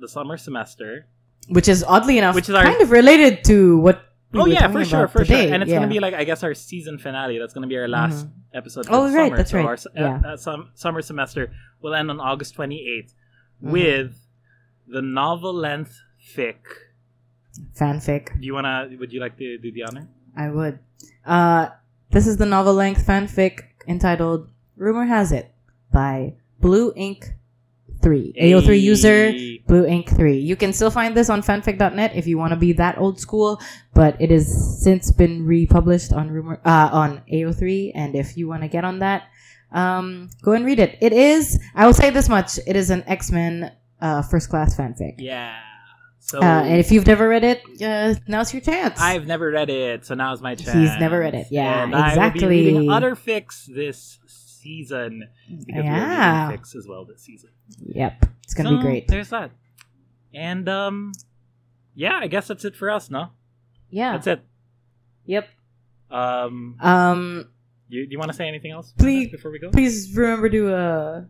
[0.00, 1.06] the summer semester
[1.48, 4.02] Which is oddly enough, Which is our- kind of related to what.
[4.32, 5.46] we oh yeah, for sure, for today.
[5.46, 5.54] sure.
[5.54, 5.78] And it's Yeah.
[5.80, 7.38] gonna be like I guess our season finale.
[7.38, 8.86] That's gonna be our last episode.
[8.86, 9.36] For Oh, the right, summer.
[9.38, 9.66] that's so right.
[9.66, 10.20] Our Yeah.
[10.32, 11.50] uh, sum- summer semester
[11.82, 13.14] will end on August twenty eighth
[13.64, 13.70] Mhm.
[13.72, 14.10] with
[14.86, 16.60] the novel length fic.
[17.78, 18.38] fanfic.
[18.40, 18.88] Do you wanna?
[18.98, 20.08] Would you like to do the honor?
[20.36, 20.78] I would.
[21.26, 21.68] Uh,
[22.10, 25.50] this is the novel length fanfic entitled "Rumor Has It"
[25.92, 27.34] by Blue Ink
[28.00, 28.32] Three.
[28.40, 29.32] AO3 user
[29.66, 30.38] Blue Ink 3.
[30.38, 33.60] You can still find this on fanfic.net if you want to be that old school,
[33.92, 34.46] but it has
[34.82, 39.00] since been republished on rumor uh, on AO3 and if you want to get on
[39.00, 39.24] that,
[39.72, 40.96] um, go and read it.
[41.00, 45.14] It is I will say this much, it is an X-Men uh, first class fanfic.
[45.18, 45.58] Yeah.
[46.20, 49.00] So Uh, and if you've never read it, uh, now's your chance.
[49.00, 50.76] I've never read it, so now's my chance.
[50.76, 51.48] He's never read it.
[51.50, 52.48] Yeah, and I will be exactly.
[52.48, 54.18] reading other fics this
[54.60, 56.44] season because Yeah.
[56.44, 57.50] we're reading fics as well this season.
[57.86, 58.24] Yep.
[58.44, 59.08] It's going to So, be great.
[59.08, 59.50] There's that.
[60.34, 61.12] And um
[61.94, 63.28] yeah, I guess that's it for us, no?
[63.90, 64.12] Yeah.
[64.12, 64.40] That's it.
[65.26, 65.48] Yep.
[66.10, 67.48] Um Um
[67.88, 69.70] you, you want to say anything else Please- before we go?
[69.70, 71.24] please remember to uh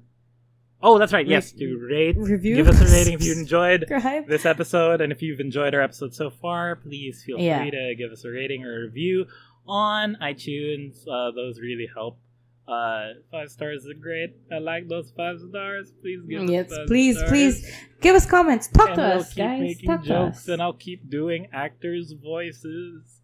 [0.80, 1.26] Oh, that's right.
[1.26, 2.54] Yes, to rate, Review.
[2.54, 3.84] give us a rating if you enjoyed
[4.28, 7.62] this episode, and if you've enjoyed our episode so far, please feel Yeah.
[7.62, 9.26] free to give us a rating or a review
[9.66, 11.02] on iTunes.
[11.08, 12.20] Uh, those really help.
[12.68, 14.36] Uh, five stars are great.
[14.52, 15.90] I like those five stars.
[16.02, 17.30] Please give us Yes, five please, stars.
[17.30, 18.68] please give us comments.
[18.68, 19.60] Talk and to we'll us, keep guys.
[19.60, 20.48] making Talk to jokes, us.
[20.48, 23.17] and I'll keep doing actors' voices.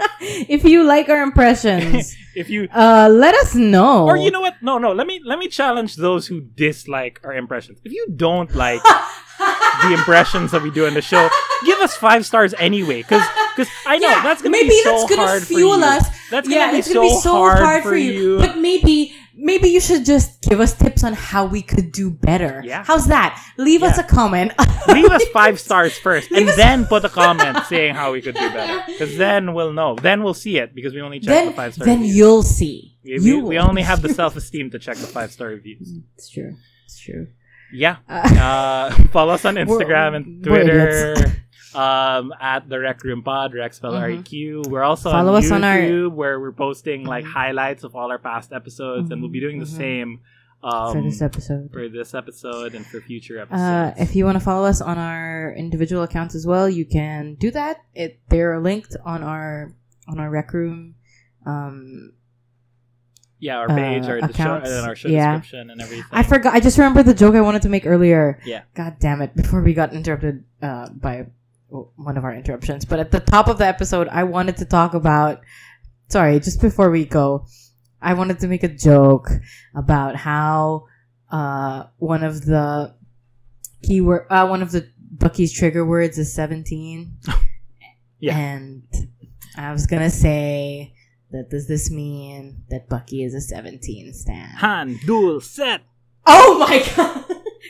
[0.48, 4.06] if you like our impressions, if you uh, let us know.
[4.06, 4.54] or you know what?
[4.62, 4.92] No, no.
[4.92, 7.78] Let me let me challenge those who dislike our impressions.
[7.84, 8.82] If you don't like
[9.82, 11.28] the impressions that we do in the show,
[11.64, 13.02] give us five stars anyway.
[13.02, 13.26] Because
[13.56, 15.84] because I know Yeah, that's gonna maybe be so that's gonna hard fuel for you.
[15.84, 16.06] us.
[16.30, 18.38] That's gonna, yeah, be, it's so gonna be so hard, hard, for you.
[18.38, 22.62] But maybe, maybe you should just give us tips on how we could do better.
[22.64, 22.84] Yeah.
[22.86, 23.40] How's that?
[23.56, 24.52] Leave us a comment.
[24.88, 28.34] Leave us five stars first, and us- then put a comment saying how we could
[28.34, 28.82] do better.
[28.86, 29.94] Because then we'll know.
[29.96, 31.86] Then we'll see it because we only check the five stars.
[31.86, 32.16] then reviews.
[32.16, 32.96] you'll see.
[33.04, 35.92] We, you we, we only have the self esteem to check the five star reviews.
[36.16, 36.56] It's true.
[36.84, 37.28] It's true.
[37.72, 37.96] Yeah.
[38.08, 38.28] Uh,
[38.90, 41.14] Uh, follow us on Instagram and Twitter.
[41.74, 44.00] Um, at the Req Room Pod, Req spell Mhm.
[44.00, 44.62] R-E-Q.
[44.68, 47.32] We're also Follow on us on our- YouTube where we're posting like Mhm.
[47.32, 49.76] highlights of all our past episodes, and we'll be doing the Mhm.
[49.76, 50.20] same
[50.62, 51.70] um, for this episode.
[51.72, 53.62] for this episode and for future episodes.
[53.62, 57.34] Uh, if you want to follow us on our individual accounts as well, you can
[57.36, 57.78] do that.
[57.94, 59.72] It they're linked on our
[60.08, 60.96] on our Req Room.
[61.46, 62.12] Um,
[63.38, 65.38] yeah, our uh, page, our, the show, and our show yeah.
[65.38, 66.04] description and everything.
[66.12, 66.52] I forgot.
[66.52, 68.38] I just remembered the joke I wanted to make earlier.
[68.44, 68.62] Yeah.
[68.74, 69.34] God damn it!
[69.34, 71.26] Before we got interrupted uh, by
[71.70, 74.94] one of our interruptions, but at the top of the episode, I wanted to talk
[74.94, 75.40] about.
[76.08, 77.46] Sorry, just before we go,
[78.02, 79.28] I wanted to make a joke
[79.76, 80.86] about how
[81.30, 82.94] uh, one of the
[83.82, 87.16] keyword, uh, one of the Bucky's trigger words is seventeen.
[88.22, 88.36] Yeah.
[88.36, 88.82] And
[89.56, 90.92] I was gonna say
[91.30, 94.50] that does this mean that Bucky is a seventeen stan?
[94.58, 95.80] Han, duel, set.
[96.26, 97.24] Oh my god!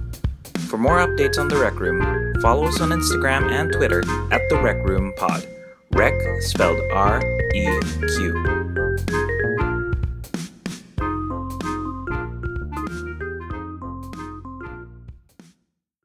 [0.74, 4.00] For more updates on The Req Room, follow us on Instagram and Twitter
[4.32, 5.46] at The Req Room Pod.
[5.92, 7.22] Req spelled R
[7.54, 7.80] E
[8.18, 8.63] Q.